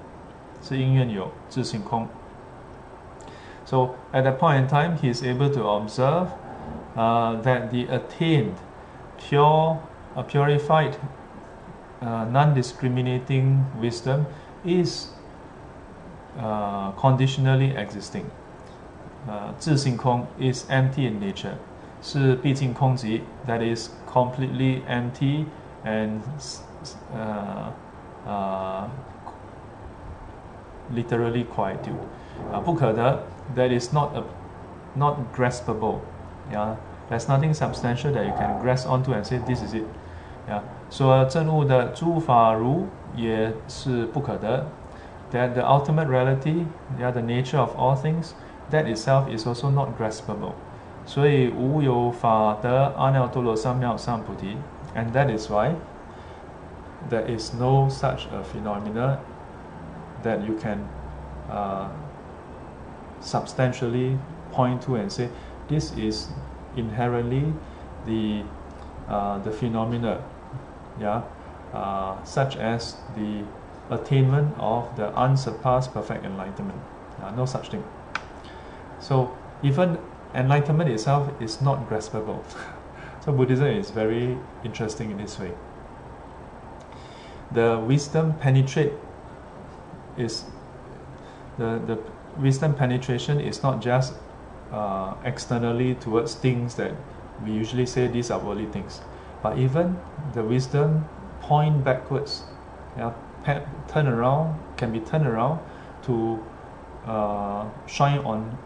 [0.61, 2.07] 是因缘有自性空。
[3.63, 6.27] So at that point in time, he is able to observe
[6.97, 8.55] uh, that the attained,
[9.17, 9.77] pure,
[10.15, 10.95] uh, purified,
[12.01, 14.25] uh, non-discriminating wisdom
[14.65, 15.13] is
[16.39, 18.25] uh, conditionally existing.
[19.27, 21.53] Uh, 自性空 is empty in nature，
[22.01, 25.45] 是毕竟空寂，that is completely empty
[25.85, 26.21] and
[27.13, 27.69] uh,
[28.27, 28.85] uh,
[30.91, 31.93] literally quietude.
[32.51, 33.19] Uh, 不可得
[33.55, 34.23] that is not a,
[34.95, 35.99] not graspable.
[36.51, 36.75] Yeah,
[37.09, 39.85] there's nothing substantial that you can grasp onto and say this is it.
[40.49, 44.65] Yeah，说正悟的诸法如也是不可得。
[45.31, 46.65] that the ultimate reality,
[46.99, 48.33] yeah, the nature of all things,
[48.69, 50.53] that itself is also not graspable.
[51.05, 54.55] 所以无有法得阿耨多罗三藐三菩提
[54.95, 55.73] and that is why
[57.09, 59.17] there is no such a phenomena
[60.23, 60.77] that you can
[61.49, 61.87] uh,
[63.19, 64.17] substantially
[64.51, 65.29] point to and say
[65.67, 66.29] this is
[66.75, 67.53] inherently
[68.05, 68.43] the
[69.09, 70.21] uh, the phenomena
[70.99, 71.21] yeah
[71.73, 73.43] uh, such as the
[73.90, 76.80] attainment of the unsurpassed perfect enlightenment.
[77.22, 77.84] Uh, no such thing.
[79.00, 79.98] So even
[80.34, 82.42] enlightenment itself is not graspable.
[83.26, 85.50] So Buddhism is very interesting in this way.
[87.50, 88.92] The wisdom penetrate
[90.16, 90.44] is
[91.58, 91.98] the, the
[92.40, 94.14] wisdom penetration is not just
[94.72, 96.92] uh, externally towards things that
[97.44, 99.00] we usually say these are worldly things,
[99.42, 99.98] but even
[100.32, 101.04] the wisdom
[101.40, 102.42] point backwards,
[102.96, 103.12] yeah,
[103.87, 105.59] turn around can be turned around
[106.03, 106.39] to
[107.07, 108.57] uh, shine on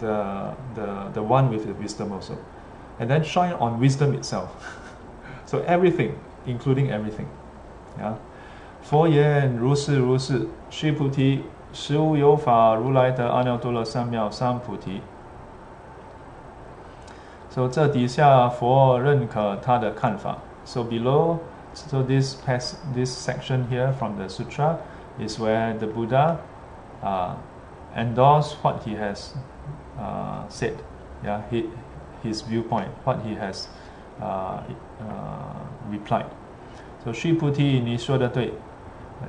[0.00, 2.36] the, the the one with the wisdom also,
[2.98, 4.48] and then shine on wisdom itself.
[5.46, 6.12] so everything,
[6.46, 7.26] including everything,
[7.98, 8.14] yeah.
[8.82, 15.00] 佛言如是如是，须菩提，实无有法如来得阿耨多罗三藐三菩提。
[17.50, 20.38] So 这底下佛认可他的看法。
[20.64, 21.36] So below,
[21.85, 24.81] so this pass, this section here from the sutra
[25.19, 26.41] is where the Buddha
[27.03, 27.35] uh,
[27.95, 29.35] endorsed what he has
[29.99, 30.83] uh, said,
[31.23, 31.69] yeah, he,
[32.23, 33.67] his viewpoint, what he has
[34.19, 34.63] uh,
[34.99, 36.25] uh replied.
[37.03, 38.59] So Sri Puti Nishodatui,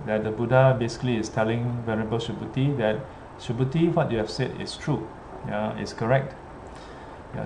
[0.07, 2.97] that the Buddha basically is telling Venerable Subhuti that
[3.39, 5.07] Subhuti, what you have said is true,
[5.47, 6.35] yeah, is correct,
[7.36, 7.46] Yeah,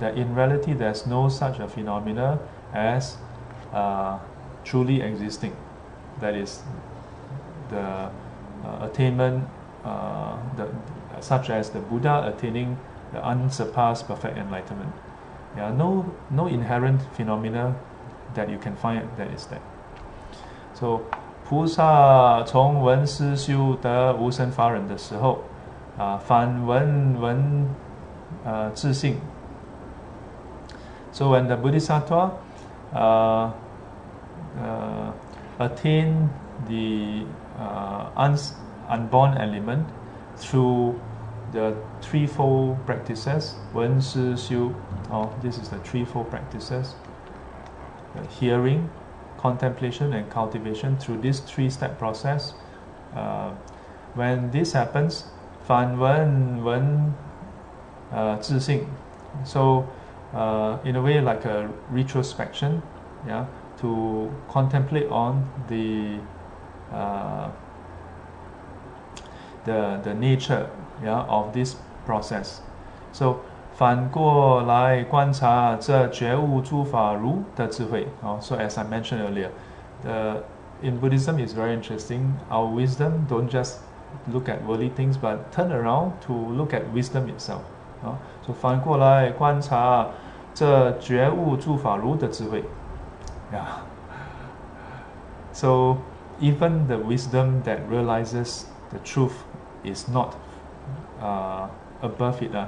[0.00, 2.38] that in reality there's no such a phenomena
[2.74, 3.16] as
[3.72, 4.18] uh,
[4.64, 5.54] truly existing.
[6.20, 6.62] That is
[7.70, 8.10] the uh,
[8.82, 9.44] attainment,
[9.84, 10.68] uh, the,
[11.20, 12.76] such as the Buddha attaining
[13.12, 14.92] the unsurpassed perfect enlightenment.
[15.56, 17.76] Yeah, no, no inherent phenomena
[18.34, 19.60] that you can find that is that.
[20.74, 21.02] So
[21.48, 25.38] 菩萨从闻思修得无生法忍的时候，
[25.98, 27.68] 啊，反闻闻
[28.44, 29.18] 呃自信。
[31.12, 32.30] So when the Bodhisattva
[32.94, 33.50] uh,
[34.60, 35.12] uh,
[35.58, 36.28] attain
[36.68, 37.24] the
[37.58, 38.54] uh, uns
[38.88, 39.84] unborn element
[40.36, 40.94] through
[41.52, 44.70] the threefold practices, 闻思修,
[45.10, 46.94] oh, this is the threefold practices
[48.40, 48.88] hearing,
[49.38, 52.54] contemplation, and cultivation through this three-step process.
[53.14, 53.50] Uh,
[54.14, 55.24] when this happens,
[55.66, 57.14] 反闻闻
[58.12, 58.86] 呃自信
[59.44, 59.84] so
[60.34, 62.80] uh, in a way like a retrospection
[63.26, 63.44] yeah
[63.80, 66.18] to contemplate on the
[66.92, 67.48] uh,
[69.64, 70.66] the the nature
[71.02, 72.60] yeah of this process
[73.12, 73.36] so
[73.78, 78.08] 反过来观察这觉悟诸法如的智慧。
[78.22, 79.50] 哦、oh,，so as I mentioned earlier,
[80.02, 80.42] the
[80.82, 82.32] in Buddhism is very interesting.
[82.50, 83.76] Our wisdom don't just
[84.32, 87.62] look at worldly things, but turn around to look at wisdom itself.
[88.04, 90.06] 啊，就反过来观察
[90.54, 92.64] 这觉悟诸法如的智慧。
[93.52, 93.64] Yeah.
[95.52, 95.96] So
[96.40, 99.32] even the wisdom that realizes the truth
[99.82, 100.34] is not
[101.20, 101.68] uh,
[102.02, 102.54] above it.
[102.54, 102.66] Uh,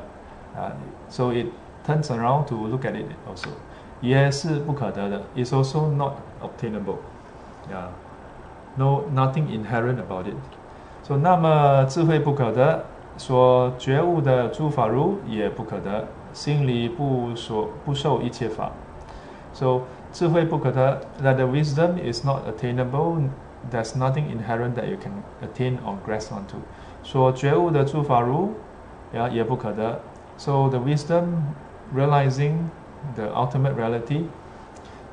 [0.57, 0.73] uh,
[1.09, 1.47] so it
[1.87, 3.51] turns around to look at it also.
[4.01, 5.23] 也是不可得的.
[5.37, 6.97] It's also not obtainable.
[7.71, 7.89] Yeah.
[8.77, 10.35] No, nothing inherent about it.
[11.05, 12.85] So 那么智慧不可得，
[13.17, 18.71] 所觉悟的诸法如也不可得，心里不所不受一切法。
[19.53, 23.29] So 智慧不可得，that the wisdom is not attainable.
[23.71, 26.59] There's nothing inherent that you can attain or grasp onto.
[27.03, 28.53] 所觉悟的诸法如，
[29.13, 30.01] 呀也不可得。
[30.37, 31.53] so the wisdom
[31.95, 32.71] realizing
[33.15, 34.25] the ultimate reality,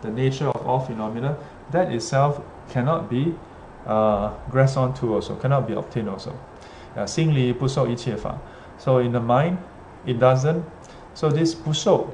[0.01, 1.35] the nature of all phenomena,
[1.73, 2.35] that itself
[2.71, 3.33] cannot be
[3.85, 6.37] uh, grasped onto also, cannot be obtained also.
[6.95, 7.05] Uh,
[8.77, 9.57] so in the mind,
[10.05, 10.63] it doesn't.
[11.13, 12.07] So this 不受,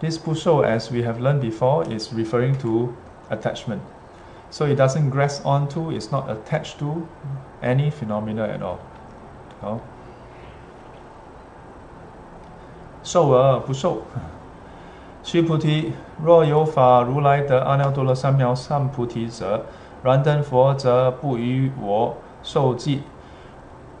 [0.00, 2.94] this 不受 as we have learned before is referring to
[3.28, 3.82] attachment.
[4.50, 7.06] So it doesn't grasp onto, it's not attached to
[7.62, 8.78] any phenomena at all.
[9.62, 9.80] Oh.
[13.02, 14.02] 受而不受。
[15.25, 15.91] 须菩提，
[16.23, 19.65] 若有法如来得阿耨多罗三藐三菩提者，
[20.03, 23.01] 然灯佛则不与我受记。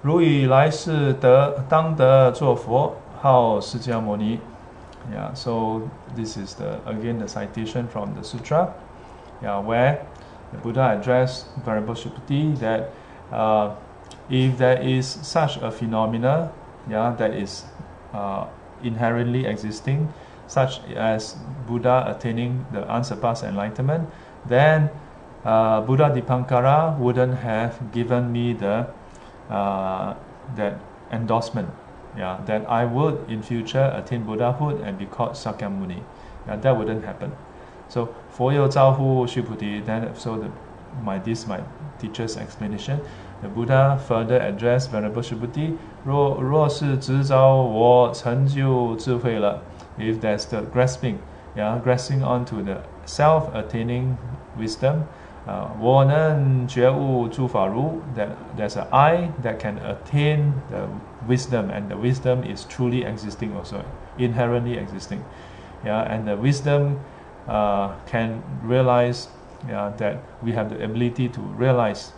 [0.03, 4.39] 如以来世得当得作佛，号释迦牟尼。
[5.11, 5.81] Yeah, so
[6.15, 8.69] this is the again the citation from the sutra,
[9.41, 9.97] yeah, where
[10.51, 12.91] the Buddha addressed Venerable Subhuti that
[13.31, 13.71] uh,
[14.29, 16.51] if there is such a phenomena,
[16.87, 17.65] yeah, that is
[18.13, 18.45] uh,
[18.83, 20.07] inherently existing,
[20.46, 21.36] such as
[21.66, 24.08] Buddha attaining the unsurpassed enlightenment,
[24.46, 24.90] then
[25.44, 28.86] uh, Buddha Dipankara wouldn't have given me the
[29.48, 30.14] uh,
[30.56, 30.80] that
[31.12, 31.68] endorsement.
[32.16, 36.02] Yeah, that I would in future attain Buddhahood and be called Sakyamuni.
[36.46, 37.30] Yeah, that wouldn't happen.
[37.88, 40.48] So 佛有照护须菩提 then so the,
[41.04, 41.60] my this my
[42.00, 42.98] teacher's explanation
[43.42, 49.62] The Buddha further addressed Venerable Subhuti, 若若是执照我成就智慧了
[49.98, 51.18] ，if there's the grasping,
[51.56, 54.16] yeah, grasping onto the self-attaining
[54.58, 55.04] wisdom,
[55.46, 60.86] uh, 我能觉悟诸法如 that there's an I that can attain the
[61.26, 63.82] wisdom, and the wisdom is truly existing also,
[64.18, 65.20] inherently existing.
[65.84, 66.98] Yeah, and the wisdom
[67.48, 69.28] uh, can realize
[69.68, 72.12] yeah, that we have the ability to realize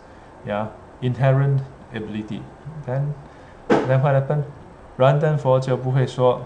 [0.46, 0.68] yeah,
[1.00, 1.62] inherent
[1.94, 2.42] ability.
[2.86, 3.14] Then,
[3.68, 4.44] then what happened?
[4.96, 6.42] 燃灯佛就不会说，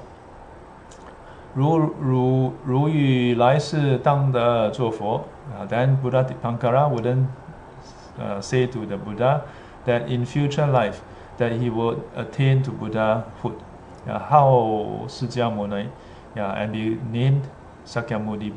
[1.53, 5.25] 如如如欲来世当得做佛。
[5.51, 7.25] Uh, then Buddha Dipankara wouldn't
[8.17, 9.43] uh, say to the Buddha
[9.85, 11.01] that in future life
[11.37, 13.55] that he would attain to Buddhahood.
[14.07, 15.89] Yeah, how Siddhamuni,
[16.35, 17.47] yeah, and be named
[17.85, 18.53] Sakyamuni.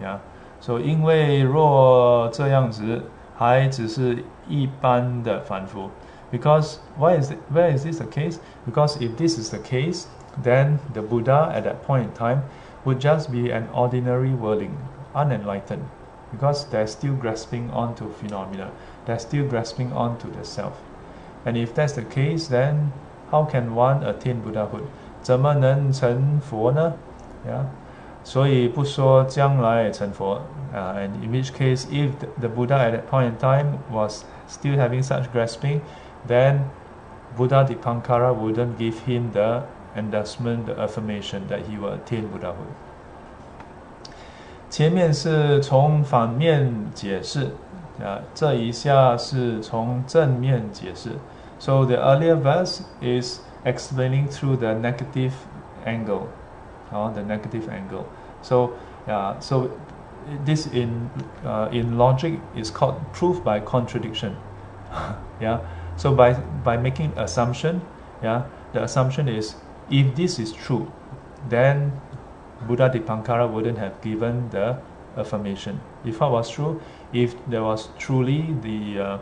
[0.00, 0.18] Yeah,
[0.60, 3.02] so 因为若这样子
[3.36, 5.90] 还只是一般的凡夫。
[6.32, 8.38] Because why is it, where is this the case?
[8.66, 10.06] Because if this is the case,
[10.37, 12.43] then the Buddha at that point in time
[12.85, 14.77] would just be an ordinary worldling,
[15.15, 15.89] unenlightened,
[16.31, 18.71] because they're still grasping onto phenomena,
[19.05, 20.79] they're still grasping onto the self.
[21.45, 22.91] And if that's the case, then
[23.31, 24.87] how can one attain Buddhahood?
[25.21, 26.93] 怎么能成佛呢?
[27.45, 27.65] Yeah.
[28.23, 30.41] 所以不说将来成佛.
[30.73, 34.77] Uh, and in which case, if the Buddha at that point in time was still
[34.77, 35.81] having such grasping,
[36.27, 36.69] then
[37.37, 39.63] Buddha Dipankara wouldn't give him the
[39.95, 42.73] endorsement, the affirmation that he will attain Buddhahood.
[44.69, 47.51] 前面是从反面解释，
[48.03, 51.11] 啊，这一下是从正面解释。
[51.59, 55.31] So the earlier verse is explaining through the negative
[55.85, 56.27] angle,
[56.91, 58.05] or the negative angle.
[58.41, 58.71] So,
[59.07, 59.69] yeah, so
[60.45, 61.09] this in
[61.43, 64.33] uh, in logic is called proof by contradiction.
[65.41, 65.59] yeah.
[65.95, 67.81] So by by making assumption,
[68.21, 68.43] yeah,
[68.73, 69.55] the assumption is
[69.92, 70.90] if this is true,
[71.48, 71.92] then
[72.66, 74.78] Buddha Dipankara wouldn't have given the
[75.16, 75.80] affirmation.
[76.04, 76.80] If that was true,
[77.12, 79.18] if there was truly the uh,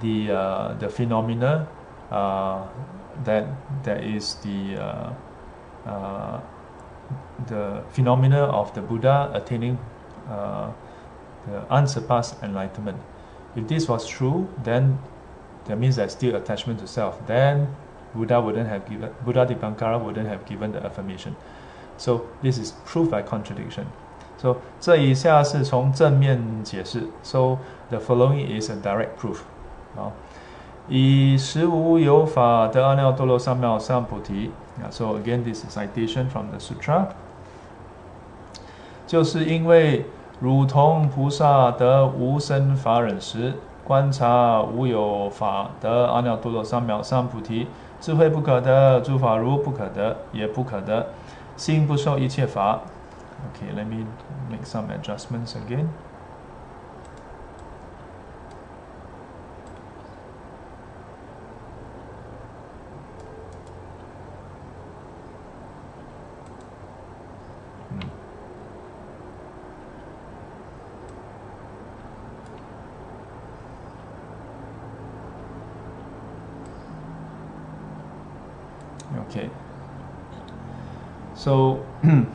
[0.00, 1.68] the uh, the phenomena
[2.10, 2.66] uh,
[3.24, 3.46] that
[3.84, 5.12] that is the uh,
[5.86, 6.40] uh,
[7.46, 9.78] the phenomena of the Buddha attaining
[10.30, 10.72] uh,
[11.46, 12.98] the unsurpassed enlightenment.
[13.54, 14.98] If this was true, then
[15.66, 17.26] that means there's still attachment to self.
[17.26, 17.76] Then
[18.14, 21.34] Buddha wouldn't have given Buddha Dipankara wouldn't have given the affirmation.
[21.96, 23.84] So this is proof by contradiction.
[24.36, 27.04] So 这一下是从正面解释。
[27.22, 27.58] So
[27.90, 29.38] the following is a direct proof.
[29.96, 30.12] 好，
[30.88, 34.50] 以实无有法得阿耨多罗三藐三菩提。
[34.82, 37.06] 啊 so again, this is citation from the sutra.
[39.06, 40.04] 就是因为
[40.40, 43.54] 如同菩萨得无生法忍时，
[43.84, 47.68] 观察无有法得阿耨多罗三藐三菩提，
[48.04, 51.06] 智慧不可得，诸法如不可得，也不可得，
[51.56, 52.78] 心不受一切法。
[53.48, 54.04] Okay, let me
[54.50, 55.86] make some adjustments again.
[79.27, 79.49] Okay.
[81.35, 81.79] So,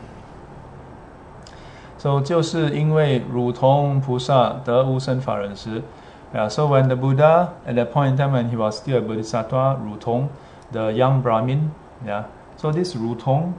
[1.99, 5.83] so 就是因为如同菩萨得无生法忍时，
[6.35, 9.77] yeah, so when the Buddha at that point in time when he was still a Bodhisattva,
[9.85, 10.29] 如同
[10.73, 11.71] the young Brahmin,
[12.07, 12.25] yeah.
[12.57, 13.53] So this 如同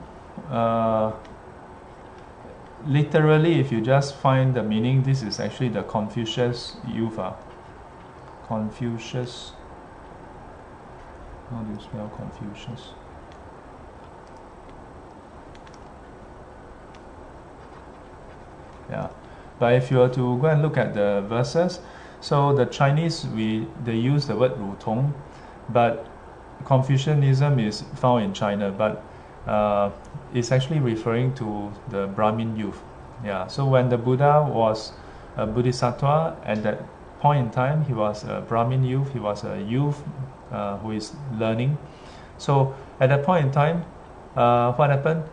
[0.52, 1.12] uh,
[2.88, 7.34] literally, if you just find the meaning, this is actually the Confucius Yuva.
[8.48, 9.54] Confucius.
[11.50, 12.94] How do you spell Confucius?
[18.91, 19.09] Yeah,
[19.59, 21.81] but if you were to go and look at the verses,
[22.21, 25.13] so the Chinese we they use the word 如同,
[25.73, 26.05] but
[26.65, 29.03] Confucianism is found in China, but
[29.47, 29.91] uh,
[30.35, 32.83] it's actually referring to the Brahmin youth.
[33.25, 34.93] Yeah, so when the Buddha was
[35.37, 36.83] a Bodhisattva at that
[37.21, 39.13] point in time, he was a Brahmin youth.
[39.13, 40.03] He was a youth
[40.51, 41.79] uh, who is learning.
[42.39, 43.85] So at that point in time,
[44.37, 45.25] uh, what happened?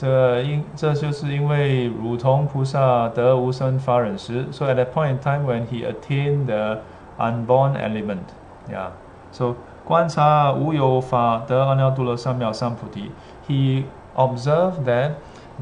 [0.00, 6.80] 这因这就是因为如同菩萨得无生法忍时，so at that point in time when he attained the
[7.18, 8.26] unborn element,
[8.70, 8.90] yeah.
[9.32, 13.10] So 观察无有法得阿耨多罗三藐三菩提，
[13.48, 13.84] he
[14.14, 15.12] observed that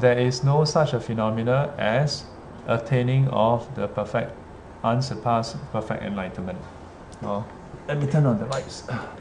[0.01, 2.23] there is no such a phenomena as
[2.67, 4.31] attaining of the perfect,
[4.81, 6.57] unsurpassed perfect enlightenment.
[7.23, 7.43] Oh,
[7.87, 8.83] let me turn on the lights.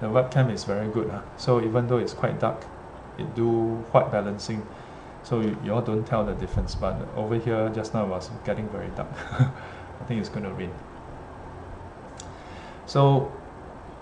[0.00, 1.08] The webcam is very good.
[1.10, 1.20] Huh?
[1.38, 2.66] So even though it's quite dark,
[3.35, 4.65] do white balancing.
[5.23, 8.29] So you, you all don't tell the difference but over here just now it was
[8.45, 9.09] getting very dark.
[9.39, 10.71] I think it's going to rain.
[12.85, 13.31] So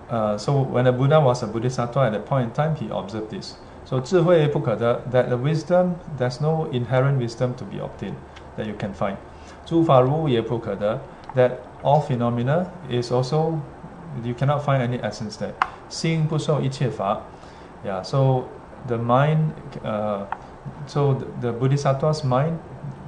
[0.09, 3.29] uh, so when the Buddha was a bodhisattva at that point in time he observed
[3.29, 3.55] this.
[3.85, 8.15] So 智慧不可得 that the wisdom there's no inherent wisdom to be obtained
[8.57, 9.15] that you can find.
[9.65, 10.99] 诸法如也不可得
[11.35, 11.51] that
[11.83, 13.59] all phenomena is also
[14.23, 15.53] you cannot find any essence there.
[15.89, 16.27] Seeing
[17.83, 18.45] yeah so
[18.87, 19.53] the mind,
[19.83, 20.25] uh,
[20.87, 22.59] so the, the bodhisattva's mind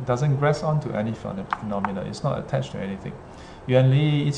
[0.05, 2.01] doesn't grasp onto any phenomena.
[2.01, 3.13] It's not attached to anything.
[3.67, 4.31] Yuan Li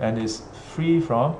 [0.00, 1.36] and is free from,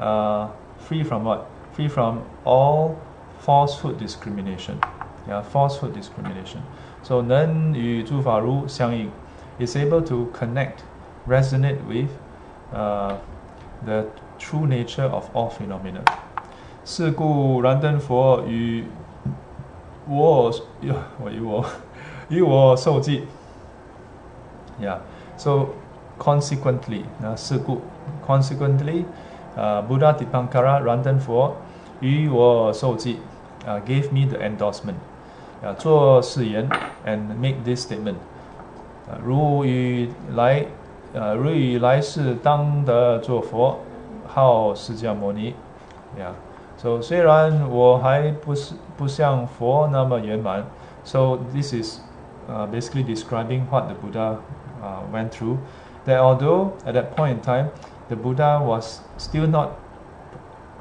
[0.00, 0.48] uh,
[0.78, 1.50] free from what?
[1.72, 3.00] Free from all
[3.40, 4.80] falsehood discrimination.
[5.26, 6.62] Yeah, falsehood discrimination.
[7.02, 9.12] So then, Yu Fa Ru Xiang Ying
[9.58, 10.84] is able to connect,
[11.26, 12.10] resonate with
[12.72, 13.18] uh,
[13.84, 14.08] the
[14.38, 16.02] true nature of all phenomena.
[16.88, 18.82] 是故燃灯佛与
[20.08, 20.50] 我
[21.20, 21.62] 我与我
[22.30, 23.24] 与我受记。
[24.80, 24.96] Yeah.
[25.36, 25.66] So
[26.18, 27.82] consequently, uh, 是故
[28.26, 29.04] consequently,
[29.54, 31.56] uh, Buddha Dipankara Randan for
[32.00, 33.18] Yu Wo Ji
[33.66, 34.96] uh, gave me the endorsement.
[35.62, 36.70] Uh, 做誓言
[37.04, 38.16] and make this statement.
[39.10, 40.64] 呃，如与来，
[41.12, 43.76] 呃，如与来世当得做佛，
[44.26, 45.54] 号释迦牟尼。
[46.18, 46.32] Yeah.
[46.77, 50.65] So 虽然我还不是不像佛那么圆满，
[51.05, 51.99] so this is
[52.49, 54.37] uh, basically describing what the Buddha
[54.81, 55.59] uh, went through.
[56.05, 57.69] That although at that point in time
[58.09, 59.69] the Buddha was still not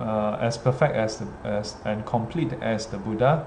[0.00, 3.44] uh, as perfect as, the, as and complete as the Buddha.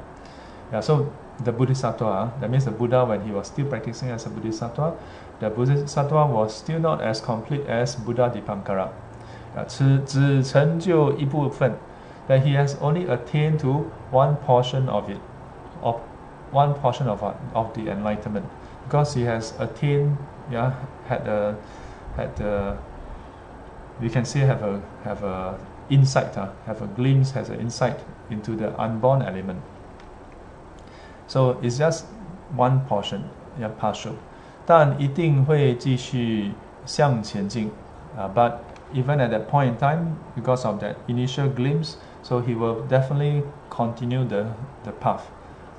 [0.72, 1.12] Yeah, so
[1.44, 4.94] the Bodhisattva, that means the Buddha when he was still practicing as a Bodhisattva,
[5.42, 8.90] the Bodhisattva was still not as complete as Buddha Dipankara.
[9.58, 9.68] Uh,
[12.30, 15.20] that he has only attained to one portion of it,
[15.82, 15.96] of
[16.52, 18.46] one portion of, of the enlightenment,
[18.84, 20.18] because he has attained,
[20.52, 20.74] yeah,
[21.08, 21.58] had a,
[22.16, 22.78] had a
[24.02, 25.58] we can say have a have a
[25.90, 29.62] insight, uh, have a glimpse, has an insight into the unborn element.
[31.28, 32.06] So it's just
[32.56, 33.30] one portion,
[33.60, 34.16] yeah, partial.
[34.68, 36.52] 但一定会继续
[36.86, 37.70] 向前进.
[38.18, 38.54] Uh, but
[38.94, 43.44] even at that point in time, because of that initial glimpse, so he will definitely
[43.70, 44.46] continue the
[44.84, 45.24] the path.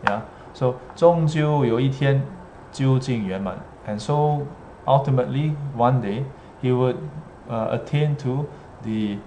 [0.05, 0.21] Yeah.
[0.55, 2.23] So 终究有一天
[2.73, 3.57] 究竟圆满.
[3.87, 4.47] And so
[4.87, 6.25] ultimately one day
[6.63, 6.97] he would
[7.49, 8.47] uh, attain to
[8.83, 9.19] the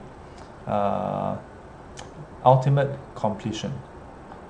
[0.67, 1.35] uh,
[2.43, 3.71] ultimate completion.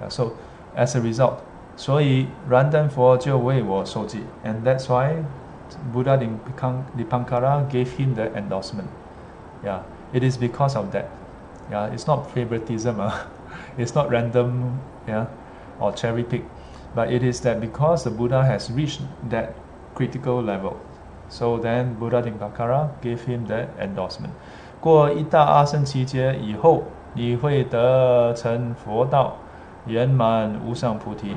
[0.02, 0.34] Yeah, so
[0.76, 1.40] as a result,
[1.76, 5.24] 所以燃灯佛就为我受记, and that's why
[5.94, 6.18] Buddha
[6.98, 8.88] Dipankara gave him the endorsement.
[9.64, 9.80] Yeah,
[10.14, 11.06] it is because of that.
[11.71, 13.27] yeah it's not favoritism uh.
[13.79, 15.27] it's not random yeah
[15.81, 16.45] or cherry pick.
[16.95, 19.55] But it is that because the Buddha has reached that
[19.95, 20.81] critical level
[21.29, 24.33] so then Buddha Dipankara gave him that endorsement.
[24.81, 26.83] 过一大阿僧祇劫以后
[27.15, 29.35] 你会得成佛道
[29.87, 31.35] 圆满无上菩提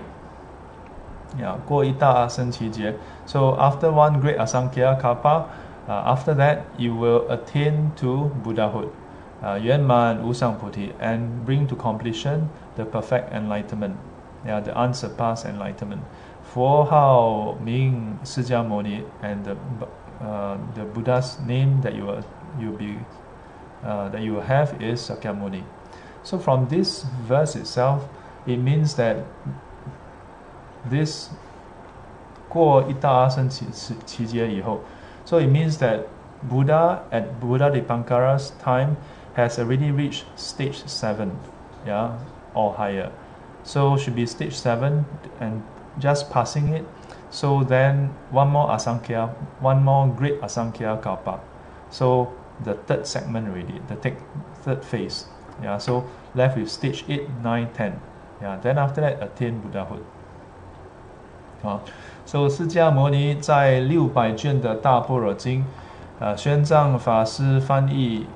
[1.39, 1.55] yeah
[3.25, 5.45] so after one great asankhya kappa
[5.87, 8.89] uh, after that you will attain to Buddhahood
[9.42, 13.94] uh, 圆满无上菩提, and bring to completion the perfect enlightenment,
[14.46, 16.00] yeah, the unsurpassed enlightenment.
[16.42, 19.56] 佛号名释迦牟尼 and the,
[20.22, 22.22] uh, the Buddha's name that you will
[22.58, 22.98] you be
[23.84, 25.62] uh, that you will have is Sakyamuni.
[26.22, 28.02] So from this verse itself,
[28.46, 29.16] it means that
[30.88, 31.30] this
[32.48, 34.80] 过一大阿僧只劫以后,
[35.24, 36.04] so it means that
[36.48, 38.96] Buddha at Buddha Dipankara's time
[39.36, 41.38] has already reached stage seven,
[41.86, 42.18] yeah,
[42.54, 43.10] or higher.
[43.64, 45.04] So should be stage seven
[45.40, 45.62] and
[45.98, 46.84] just passing it.
[47.30, 49.30] So then one more asankhya,
[49.60, 51.40] one more great asankhya kalpa.
[51.90, 52.32] So
[52.62, 53.96] the third segment already, the
[54.62, 55.26] third phase.
[55.62, 58.00] Yeah, so left with stage 8, 9, 10.
[58.40, 60.02] Yeah, then after that attain Buddhahood.
[61.62, 61.80] 啊，
[62.26, 65.64] 所以释迦牟尼在六百卷的大般若经，
[66.18, 68.26] 呃，宣藏法师翻译，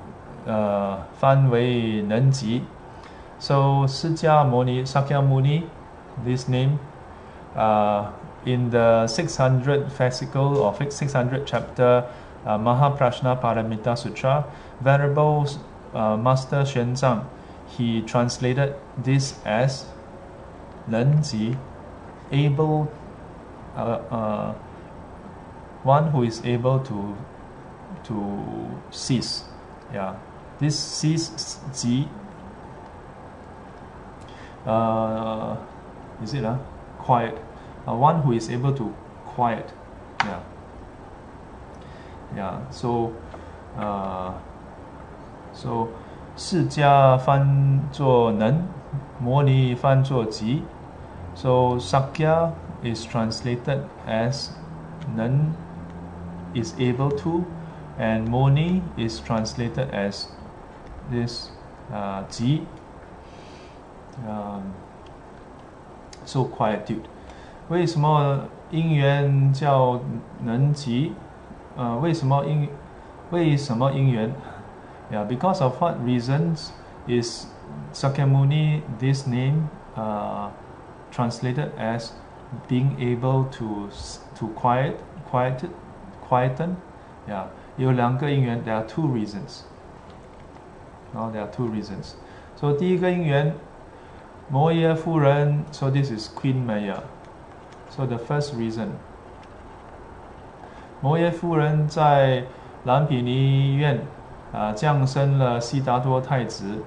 [0.46, 2.62] uh, 翻为能级。
[3.38, 5.64] So Sakyamuni,
[6.24, 6.78] this name,
[7.56, 8.06] uh,
[8.44, 12.04] in the 600 fascicle or 600 chapter
[12.44, 14.44] uh, Mahaprajna Paramita Sutra,
[14.80, 15.46] Venerable
[15.94, 17.24] uh, Master Xuanzang,
[17.66, 19.86] he translated this as
[20.88, 21.56] Renji,
[22.30, 22.92] able,
[23.76, 24.52] uh,
[25.82, 27.16] one who is able to
[28.04, 29.44] to cease.
[29.92, 30.16] Yeah.
[30.61, 32.07] this cease ji.
[34.65, 35.55] Uh,
[36.21, 36.57] is it uh,
[36.97, 37.37] quiet?
[37.87, 38.93] Uh, one who is able to
[39.25, 39.71] quiet.
[40.25, 40.39] Yeah.
[42.35, 42.59] Yeah.
[42.69, 43.13] So,
[43.77, 44.33] uh,
[45.53, 45.87] so
[46.35, 48.63] 释迦翻作能，
[49.19, 50.63] 摩尼翻作吉。
[51.33, 52.51] So Sakya
[52.83, 54.49] is translated as
[55.15, 55.53] Nan
[56.53, 57.45] is able to,
[57.99, 60.27] and Moni is translated as
[61.11, 61.49] this
[61.91, 62.65] uh, Ji.
[64.27, 64.73] Um,
[66.25, 67.03] so quietude.
[67.69, 69.99] 为什么因缘叫
[70.43, 71.13] 能吉？
[71.75, 72.69] 呃，为什么因
[73.31, 74.33] 为什么因缘？
[75.11, 76.71] Yeah, because of what reasons
[77.07, 77.45] is
[77.93, 80.49] Sakyamuni this name uh,
[81.11, 82.11] translated as
[82.67, 83.89] being able to
[84.35, 84.95] to quiet
[85.29, 85.63] quiet
[86.27, 86.75] quieten
[87.27, 87.45] yeah
[87.77, 89.61] 有两个因缘 there are two reasons
[91.13, 92.15] now there are two reasons
[92.55, 93.53] so 第一个因缘
[94.49, 96.97] 摩耶夫人 so this is Queen Maya
[97.89, 98.87] so the first reason
[101.01, 102.43] 摩耶夫人在
[102.85, 103.99] 兰比尼院
[104.51, 106.83] 啊降生了悉达多太子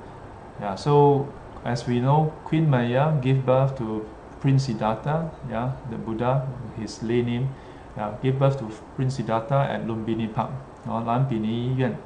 [0.62, 1.26] yeah so
[1.64, 4.04] as we know Queen Maya gave birth to
[4.40, 6.46] Prince Siddhartha, yeah, the Buddha,
[6.78, 7.48] his lay name,
[7.96, 10.50] yeah, gave birth to Prince Siddhartha at Lumbini Park,
[10.88, 11.96] or Lumbini Yuan.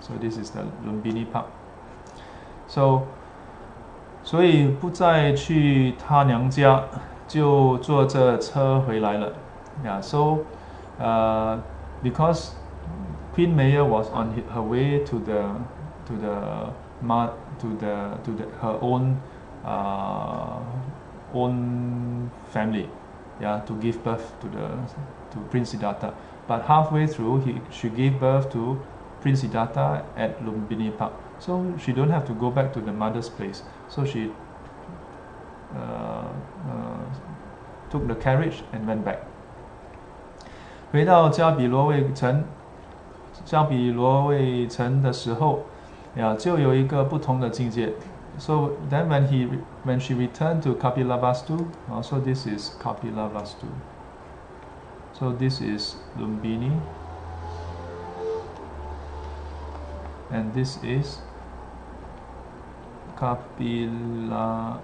[0.00, 1.46] So this is the Lumbini Park.
[2.68, 3.02] So，
[4.22, 6.82] 所以不再去他娘家，
[7.28, 9.32] 就坐这车回来了。
[9.84, 10.38] Yeah, so,
[11.00, 11.58] uh,
[12.02, 12.52] because
[13.34, 15.42] Queen Maya was on her way to the
[16.06, 16.72] to the
[17.02, 17.28] ma,
[17.60, 19.16] to the to the her own
[19.64, 20.58] uh,
[21.34, 22.88] own family,
[23.40, 24.66] yeah, to give birth to the
[25.30, 26.14] to Prince Siddhartha.
[26.48, 28.78] But halfway through, he she gave birth to
[29.25, 31.11] Prince Siddhartha at Lumbini Park.
[31.39, 33.63] So she don't have to go back to the mother's place.
[33.89, 34.31] So she
[35.75, 37.03] uh, uh,
[37.89, 39.19] took the carriage and went back.
[40.91, 42.43] 回到加比罗卫城，
[43.45, 45.61] 加比罗卫城的时候，
[46.15, 47.93] 呀，就有一个不同的境界。
[48.37, 49.47] so then when he
[49.85, 53.67] when she returned to Kapilavastu, also this is Kapilavastu.
[55.13, 56.71] So this is Lumbini.
[60.31, 61.19] And this is
[63.17, 64.79] Kapilavastu.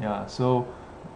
[0.00, 0.66] Yeah, so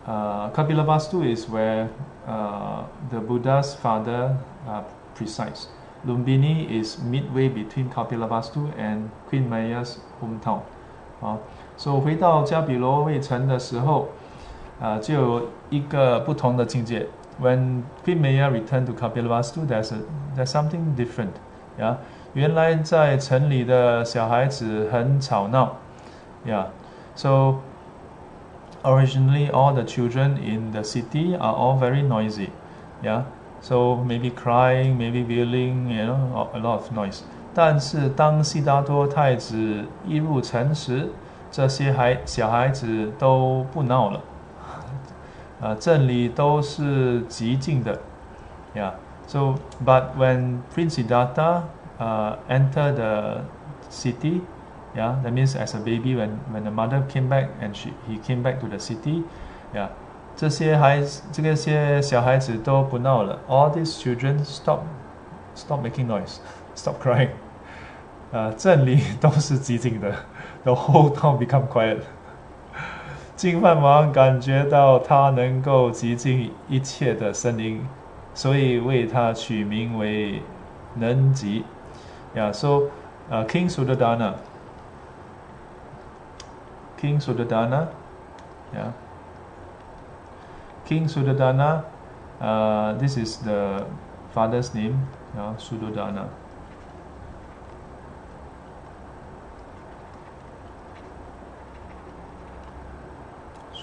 [0.06, 1.88] uh, Kapilavastu is where
[2.26, 4.36] uh, the Buddha's father
[4.68, 4.82] uh,
[5.14, 5.68] presides.
[6.06, 10.60] Lumbini is midway between Kapilavastu and Queen Maya's hometown.
[11.22, 11.38] 啊，
[11.76, 14.08] 所以回到加比罗卫城的时候，
[14.80, 17.08] 啊，就有一个不同的境界。
[17.38, 19.98] When Queen Maya returned to Kapilavastu, there's a
[20.36, 21.32] there's something different.
[21.78, 21.98] 呀，
[22.34, 25.76] 原来在城里的小孩子很吵闹。
[26.46, 26.66] Yeah,
[27.14, 27.56] so
[28.82, 32.50] originally all the children in the city are all very noisy.
[33.02, 33.22] Yeah.
[33.60, 37.20] So maybe crying, maybe wailing, you know, a lot of noise.
[37.54, 41.08] 但是当悉达多太子一入城时，
[41.50, 44.20] 这些孩小孩子都不闹了，
[45.60, 47.98] 啊，镇里都是寂静的，
[48.74, 48.92] Yeah.
[49.26, 51.62] So, but when Prince Siddhartha
[51.98, 53.40] uh, entered the
[53.88, 54.42] city,
[54.94, 58.18] yeah, that means as a baby, when when the mother came back and she he
[58.18, 59.22] came back to the city,
[59.72, 59.88] yeah.
[60.36, 63.38] 这些孩子，这些小孩子都不闹了。
[63.48, 64.80] All these children stop,
[65.54, 66.38] stop making noise,
[66.74, 67.30] stop crying.
[68.32, 70.12] 啊，镇里都是寂静的，
[70.64, 72.00] the whole town become quiet.
[73.39, 77.87] 金饭王感觉到他能够极尽一切的声音，
[78.33, 80.41] 所以为他取名为
[80.95, 81.63] 能寂。
[82.35, 82.89] Yeah, so,
[83.31, 84.33] uh, King suddhanna
[86.99, 87.87] King Suddhodana,
[88.73, 88.91] yeah.
[90.85, 91.83] King Suddhodana,
[92.41, 93.85] uh, this is the
[94.35, 96.25] father's name, uh, Suddhodana.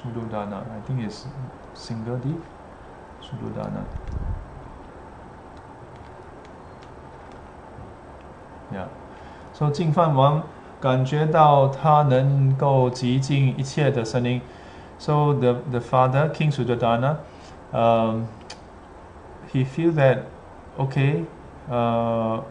[0.06, 1.26] Suddhodana, I think it's
[1.74, 2.36] single D,
[3.22, 3.86] Suddhodana.
[8.72, 8.88] Yeah.
[9.54, 10.44] So 净饭王
[10.80, 14.42] 感觉到他能够极尽一切的声音。
[15.02, 17.18] so the, the father, King Suddhodana,
[17.74, 18.28] um,
[19.52, 20.28] he feel that,
[20.78, 21.26] okay,
[21.72, 22.42] uh,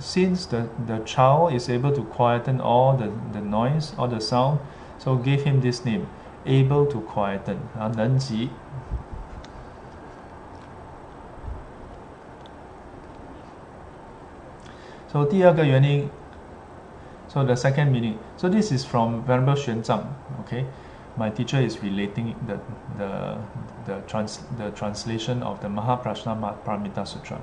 [0.00, 4.58] since the, the child is able to quieten all the, the noise, all the sound,
[4.98, 6.08] so gave him this name,
[6.45, 8.49] able to quieten 啊，能及。
[15.11, 16.09] So 第二个原因
[17.29, 18.15] ，So the second meaning.
[18.37, 19.81] So this is from Venerable Xuan
[20.41, 20.65] Okay,
[21.17, 22.59] my teacher is relating the
[22.97, 23.37] the
[23.85, 26.35] the trans the translation of the Mahaprajna
[26.65, 27.39] Paramita Sutra.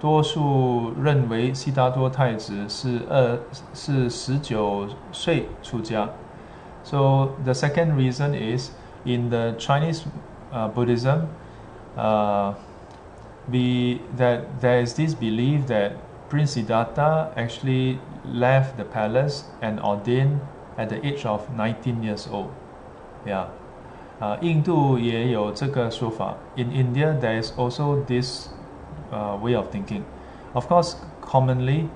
[0.00, 3.38] 多数认为悉达多太子是二
[3.72, 6.08] 是十九岁出家。
[6.82, 8.70] So the second reason is
[9.04, 10.02] in the Chinese
[10.52, 11.28] uh, Buddhism,
[11.96, 12.54] uh,
[13.50, 15.92] we that there is this belief that
[16.28, 20.40] Prince Siddhartha actually left the palace and ordained
[20.76, 22.50] at the age of 19 years old.
[23.24, 23.46] Yeah.
[24.20, 26.34] Uh, 印度也有这个说法.
[26.56, 28.48] In India, there is also this
[29.12, 30.04] uh, way of thinking.
[30.54, 31.88] Of course, commonly,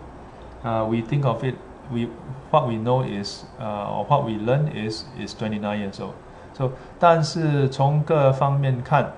[0.65, 1.55] uh, we think of it.
[1.91, 2.09] We
[2.51, 6.15] what we know is, uh, or what we learn is, is 29 years old.
[6.53, 9.13] So, 但是从各方面看,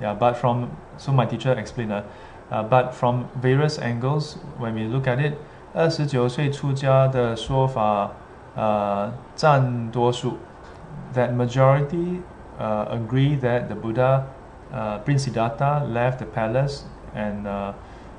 [0.00, 0.16] yeah.
[0.16, 2.04] But from so my teacher explained that.
[2.50, 5.34] Uh, but from various angles, when we look at it,
[5.74, 8.10] 二十九岁出家的说法，
[8.54, 10.38] 呃，占多数。
[11.14, 12.20] That majority
[12.58, 14.24] uh, agree that the Buddha,
[14.72, 16.82] uh, Prince Siddhartha, left the palace
[17.14, 17.72] and uh,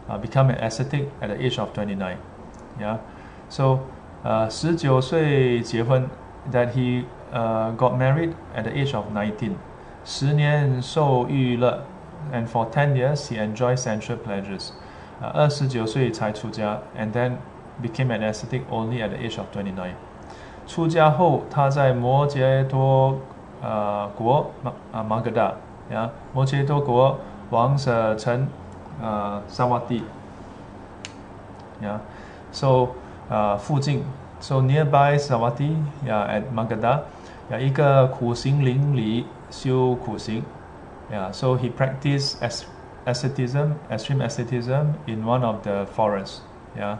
[0.09, 2.17] uh, become an ascetic at the age of 29.
[2.79, 2.97] Yeah,
[3.49, 3.79] so
[4.23, 6.09] uh, 19岁结婚
[6.51, 9.55] that he uh, got married at the age of 19.
[10.05, 11.83] 十年受欲乐
[12.31, 14.69] and for 10 years he enjoyed sensual pleasures.
[15.19, 17.37] 二十九岁才出家 and then
[17.81, 19.91] became an ascetic only at the age of 29.
[20.67, 23.17] 出家后，他在摩羯多
[23.61, 25.53] 呃国马啊马格达
[25.91, 27.17] 呀，摩羯多国
[27.49, 28.47] 王舍城
[29.01, 30.03] 呃萨瓦蒂
[31.81, 31.99] 呀，
[32.51, 32.87] so
[33.29, 34.03] 呃附近，
[34.39, 35.75] so nearby Savatthi
[36.05, 37.01] 呀 at Magadha
[37.51, 40.43] 呀一个苦行林里修苦行
[41.11, 42.63] 呀，so he practiced as
[43.05, 46.39] asceticism extreme asceticism in one of the forests
[46.77, 46.97] 呀，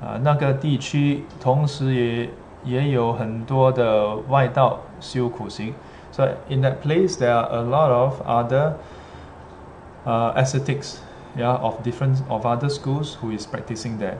[0.00, 2.30] 啊那个地区同时也
[2.64, 5.74] 也有很多的外道修苦行。
[6.10, 8.72] So in that place there are a lot of other
[10.04, 10.96] uh, ascetics,
[11.35, 14.17] yeah, of different of other schools who is practicing there.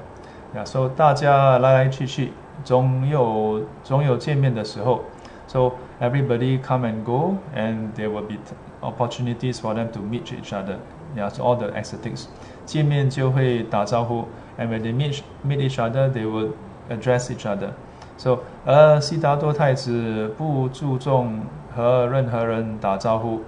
[0.56, 2.32] Yeah, so 大家来来去去，
[2.64, 5.02] 总有总有见面的时候。
[5.48, 8.38] So everybody come and go, and there will be
[8.82, 10.78] opportunities for them to meet each other.
[11.16, 12.26] Yeah, so all the ascetics.
[12.66, 16.54] 见面就会打招呼，and when they meet meet each other, they will
[16.90, 17.70] address each other.
[18.18, 21.42] So 而悉达多太子不注重
[21.76, 23.42] 和任何人打招呼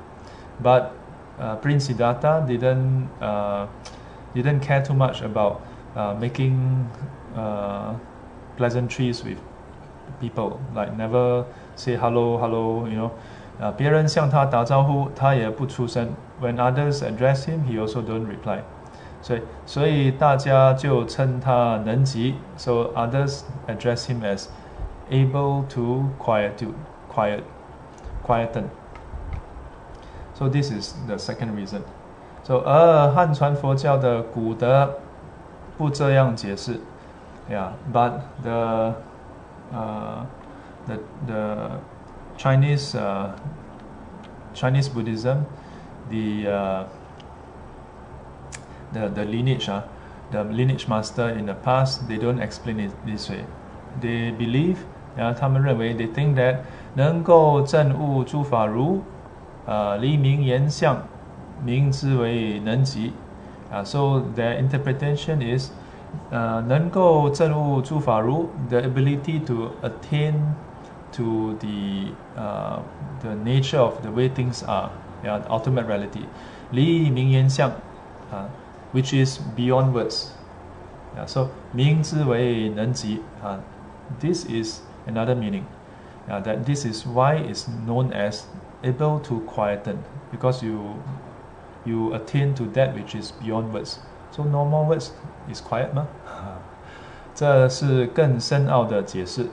[0.63, 0.83] ，but
[1.38, 3.66] uh, Prince Siddhartha didn't uh,
[4.34, 5.60] didn't care too much about
[5.96, 6.88] uh, making
[7.36, 7.94] uh,
[8.56, 9.38] pleasantries with
[10.20, 11.44] people, like never
[11.76, 13.10] say hello, hello, you know.
[13.60, 16.08] 啊，别人向他打招呼，他也不出声。
[16.40, 18.60] When others address him, he also don't reply.
[19.20, 22.36] 所以，所以大家就称他能吉。
[22.56, 24.46] So others address him as
[25.10, 26.72] able to quietude,
[27.14, 27.42] quiet,
[28.26, 28.64] quieten.
[30.34, 31.82] So this is the second reason.
[32.42, 34.98] So 而汉传佛教的古德
[35.76, 36.80] 不这样解释，
[37.50, 38.94] Yeah, but the
[39.72, 40.24] uh,
[40.86, 41.70] the the
[42.38, 43.30] Chinese uh,
[44.54, 45.44] Chinese Buddhism,
[46.08, 46.84] the uh,
[48.92, 49.82] the the lineage, uh,
[50.30, 53.44] the lineage master in the past, they don't explain it this way.
[54.00, 54.76] They believe,
[55.16, 56.58] 然后他们认为，they think that
[56.94, 59.02] 能够证悟诸法如，
[59.66, 61.02] 呃，离名言相，
[61.64, 63.12] 名之为能及。
[63.70, 65.70] 啊，so their interpretation is，
[66.30, 70.34] 呃，能够证悟诸法如，the ability to attain
[71.12, 72.80] to the uh,
[73.20, 74.90] the nature of the way things are,
[75.22, 76.24] yeah, the ultimate reality.
[76.72, 77.70] 离名言相，
[78.32, 78.48] 啊，
[78.92, 80.30] which is beyond words.
[81.16, 83.60] Yeah, so 名之为能及啊，
[84.20, 85.62] this is another meaning.
[86.28, 88.42] Uh, that this is why it's known as
[88.84, 89.96] able to quieten
[90.30, 90.96] because you
[91.84, 93.98] you attain to that which is beyond words.
[94.30, 95.10] So normal words
[95.50, 96.06] is quiet 吗？
[97.34, 99.46] 这是更深奥的解释，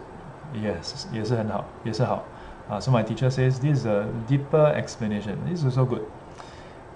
[0.53, 2.23] yes 也是很好，也是好。
[2.69, 5.37] 啊、uh,，so my teacher says this is a deeper explanation.
[5.47, 6.01] This is also good.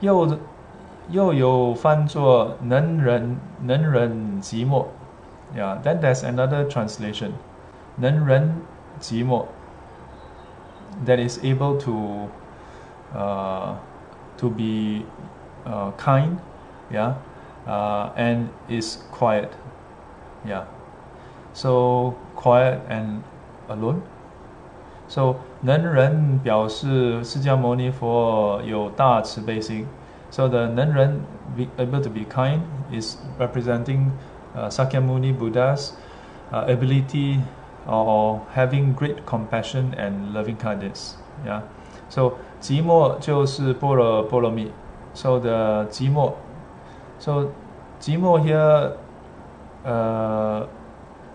[0.02, 0.38] 又
[1.10, 4.88] 又有翻作能忍能忍寂寞，
[5.56, 5.82] yeah.
[5.82, 7.32] Then there's another translation.
[7.96, 8.54] 能忍
[9.00, 9.46] 寂寞
[11.06, 12.30] that is able to
[13.16, 13.76] uh,
[14.38, 15.06] to be
[15.66, 16.40] uh, kind
[16.92, 17.16] yeah
[17.68, 19.52] uh, and is quiet
[20.46, 20.66] yeah
[21.54, 23.24] so quiet and
[23.70, 24.02] alone
[25.08, 29.86] so 能人表示释迦牟尼佛有大慈悲心
[30.32, 31.26] So the Nanren
[31.58, 34.18] be able to be kind is representing
[34.56, 35.92] uh, Sakyamuni Buddha's
[36.54, 37.42] uh, ability
[37.88, 41.16] or having great compassion and loving kindness.
[41.46, 41.62] Yeah.
[42.10, 44.72] So 寂寞就是般若波罗蜜。
[45.14, 46.34] So the 寂寞
[47.20, 47.48] so
[48.00, 48.94] 寂寞 here
[49.86, 50.66] uh,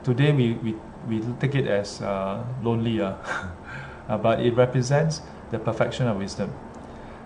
[0.04, 0.74] today we, we,
[1.08, 3.12] we take it as uh, lonely uh,
[4.08, 6.48] but it represents the perfection of wisdom.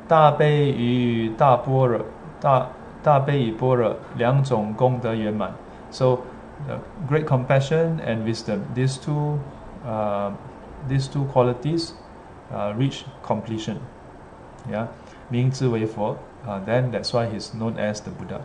[0.08, 2.00] 大悲与大般若，
[2.40, 2.66] 大
[3.02, 5.52] 大悲与般若两种功德圆满。
[5.92, 6.18] So,
[6.68, 6.78] uh,
[7.08, 9.38] great compassion and wisdom, these two,
[9.86, 10.30] uh,
[10.88, 11.94] these two qualities
[12.52, 13.76] uh, reach completion.
[14.70, 14.88] Yeah,
[15.28, 16.16] 名之为佛
[16.46, 18.40] uh, then that's why he's known as the Buddha.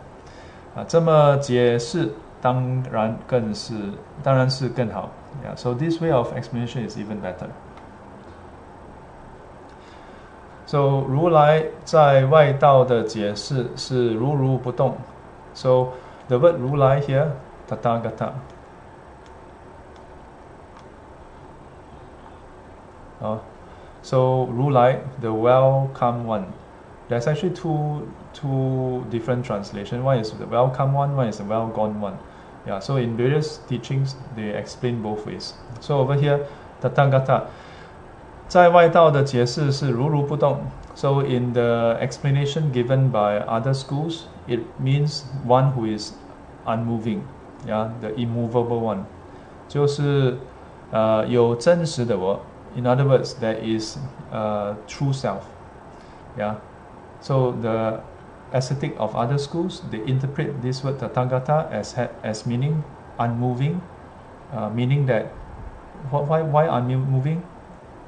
[0.74, 3.74] 啊，这么解释当然更是
[4.22, 5.10] 当然是更好。
[5.44, 7.48] Yeah, so this way of explanation is even better.
[10.66, 14.96] So 如来在外道的解释是如如不动。
[15.54, 15.88] So
[16.28, 17.28] the word 如来 here,
[17.70, 18.32] Tathagata.
[23.20, 23.38] Uh,
[24.02, 26.44] so 如来 the welcome one.
[27.08, 30.02] There's actually two two different translation.
[30.02, 32.18] One is the welcome one, one is the well gone one.
[32.66, 35.54] Yeah, so in various teachings they explain both ways.
[35.80, 36.46] So over here,
[36.80, 37.46] Tathagata.
[38.48, 40.60] 在外道的解释是如如不动。
[40.94, 46.12] So in the explanation given by other schools, it means one who is
[46.64, 47.20] unmoving,
[47.66, 49.04] yeah, the immovable one.
[49.68, 50.38] 就是
[50.90, 52.40] 呃有真实的我。
[52.76, 53.98] In other words, there is
[54.32, 55.42] a true self.
[56.38, 56.56] Yeah.
[57.20, 58.00] So the
[58.52, 62.82] ascetic of other schools, they interpret this word Tathagata as as meaning
[63.18, 63.80] unmoving,
[64.54, 65.26] uh, meaning that
[66.10, 67.42] why why unmoving?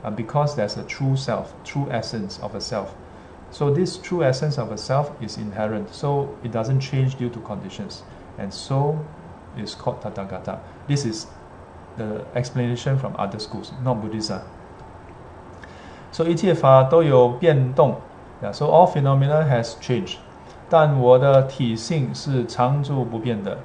[0.05, 2.95] uh, because there's a true self, true essence of a self.
[3.51, 7.41] So this true essence of a self is inherent, so it doesn't change due to
[7.41, 8.03] conditions,
[8.37, 9.05] and so
[9.57, 10.59] is called Tathagata.
[10.87, 11.27] This is
[11.97, 14.41] the explanation from other schools, not Buddhism.
[16.11, 17.97] So 一切法都有变动，
[18.43, 20.17] yeah, so all phenomena has changed，
[20.71, 23.59] 但我的体性是常住不变的，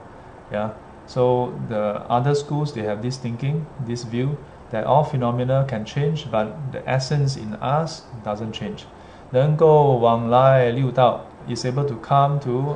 [0.52, 0.70] yeah.
[1.06, 4.38] So the other schools they have this thinking, this view
[4.72, 8.86] that all phenomena can change, but the essence in us doesn't change.
[9.32, 12.76] 能够往来六道 is able to come to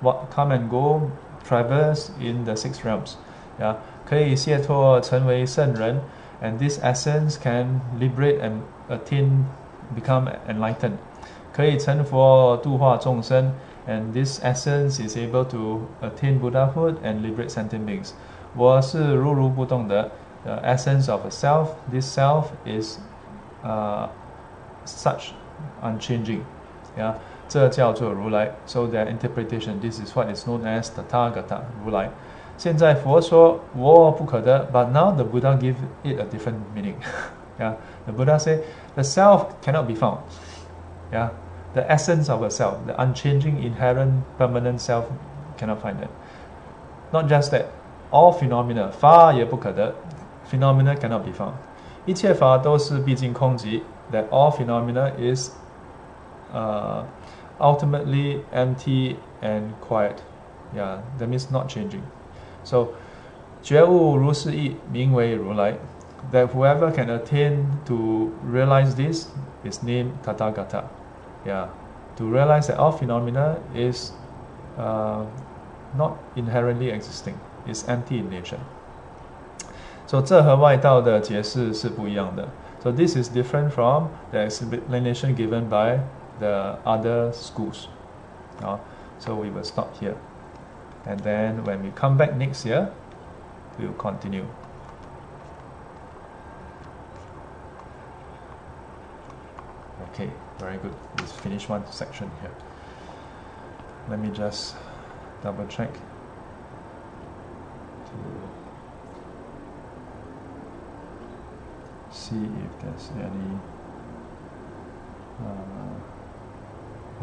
[0.00, 1.02] what come and go,
[1.44, 3.14] traverse in the six realms.
[3.60, 3.76] Yeah,
[4.08, 6.00] 可以解脱成为圣人
[6.42, 9.44] and this essence can liberate and attain,
[9.94, 10.98] become enlightened.
[11.52, 13.52] 可以成佛度化众生
[13.88, 18.12] and this essence is able to attain Buddhahood and liberate sentient beings.
[18.56, 20.10] 我是如如不动的。
[20.44, 21.76] the essence of a self.
[21.90, 22.98] This self is
[23.62, 24.08] uh,
[24.84, 25.34] such
[25.82, 26.46] unchanging.
[26.96, 27.18] Yeah,
[27.52, 28.50] 这叫做如来.
[28.66, 32.10] So their interpretation, this is what is known as Tathagata, 如来.
[32.58, 36.94] 现在佛说我不可得, but now the Buddha give it a different meaning.
[37.58, 37.74] yeah,
[38.06, 38.60] the Buddha say
[38.96, 40.18] the self cannot be found.
[41.12, 41.30] Yeah,
[41.74, 45.04] the essence of a self, the unchanging, inherent, permanent self,
[45.56, 46.10] cannot find it.
[47.12, 47.66] Not just that,
[48.10, 49.94] all phenomena 法也不可得
[50.50, 51.52] phenomena cannot be found.
[52.06, 53.82] 一切法都是毕竟空寂.
[54.10, 55.50] That all phenomena is
[56.52, 57.04] uh,
[57.60, 60.22] ultimately empty and quiet.
[60.74, 62.02] Yeah, that means not changing.
[62.62, 62.88] So,
[63.62, 65.74] 觉悟如是意，名为如来.
[66.32, 69.28] That whoever can attain to realize this
[69.64, 70.84] is named Tathagata.
[71.46, 71.68] Yeah,
[72.16, 74.12] to realize that all phenomena is
[74.76, 75.24] uh,
[75.96, 77.34] not inherently existing,
[77.66, 78.58] is empty in nature.
[80.06, 82.48] So 这和外道的解释是不一样的。
[82.80, 86.00] So this is different from the explanation given by
[86.39, 87.87] the other schools.
[88.61, 88.77] Uh,
[89.19, 90.17] so we will stop here.
[91.05, 92.91] And then when we come back next year,
[93.77, 94.47] we will continue.
[100.09, 100.93] Okay, very good.
[101.19, 102.51] Let's finish one section here.
[104.09, 104.75] Let me just
[105.41, 105.89] double check.
[112.13, 113.59] see if there's any
[115.43, 115.99] uh,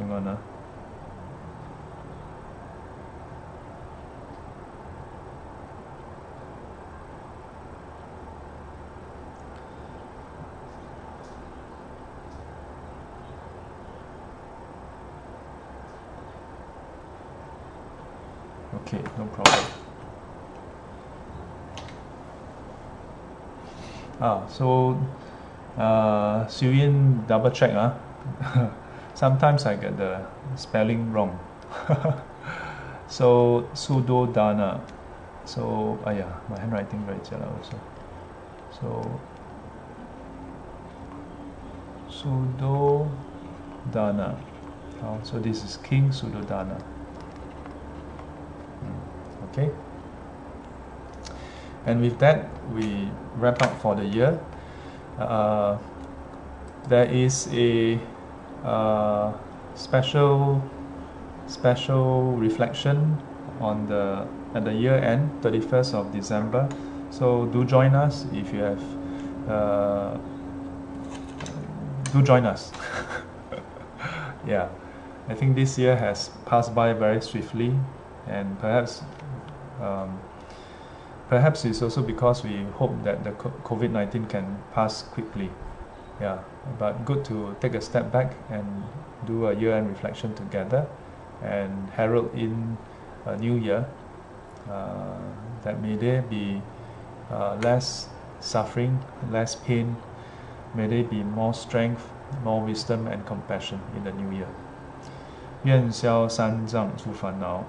[0.01, 0.39] hang on.
[18.75, 19.65] Okay, no problem.
[24.21, 24.97] Ah, so
[25.77, 27.95] uh, Suyin double check ah.
[29.21, 30.25] Sometimes I get the
[30.57, 31.39] spelling wrong.
[33.07, 34.81] so Suddhodana.
[35.45, 37.77] So, ah yeah, my handwriting very jelly also.
[38.73, 39.21] So,
[42.09, 43.11] Suddhodana.
[45.05, 46.81] Oh, so this is King Suddhodana.
[48.81, 49.01] Hmm,
[49.51, 49.69] okay.
[51.85, 54.41] And with that, we wrap up for the year.
[55.19, 55.77] Uh,
[56.89, 58.01] there is a
[58.65, 59.33] uh,
[59.75, 60.63] special
[61.47, 63.21] special reflection
[63.61, 66.69] on the at the year end, 31st of December.
[67.11, 68.83] So do join us if you have.
[69.49, 70.19] Uh,
[72.13, 72.73] do join us.
[74.47, 74.69] yeah,
[75.29, 77.75] I think this year has passed by very swiftly,
[78.27, 79.03] and perhaps.
[79.81, 80.21] Um,
[81.29, 85.51] perhaps it's also because we hope that the COVID 19 can pass quickly
[86.22, 86.40] Yeah,
[86.80, 88.84] but good to take a step back and
[89.26, 90.88] do a year end reflection together
[91.44, 92.78] and herald in
[93.26, 93.86] a new year.
[94.70, 95.18] Uh,
[95.64, 96.62] that may there be
[97.30, 98.08] uh, less
[98.40, 99.00] suffering,
[99.30, 99.98] less pain,
[100.74, 102.10] may there be more strength,
[102.44, 104.48] more wisdom and compassion in the new year.
[105.64, 107.64] 愿消三障诸烦恼，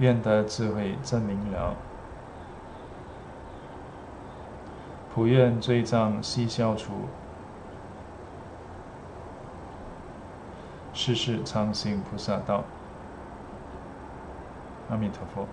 [0.00, 1.76] 愿得智慧真明了。
[5.13, 6.91] 普愿罪障悉消除，
[10.91, 12.63] 世世常行菩萨道。
[14.89, 15.47] 阿弥陀佛。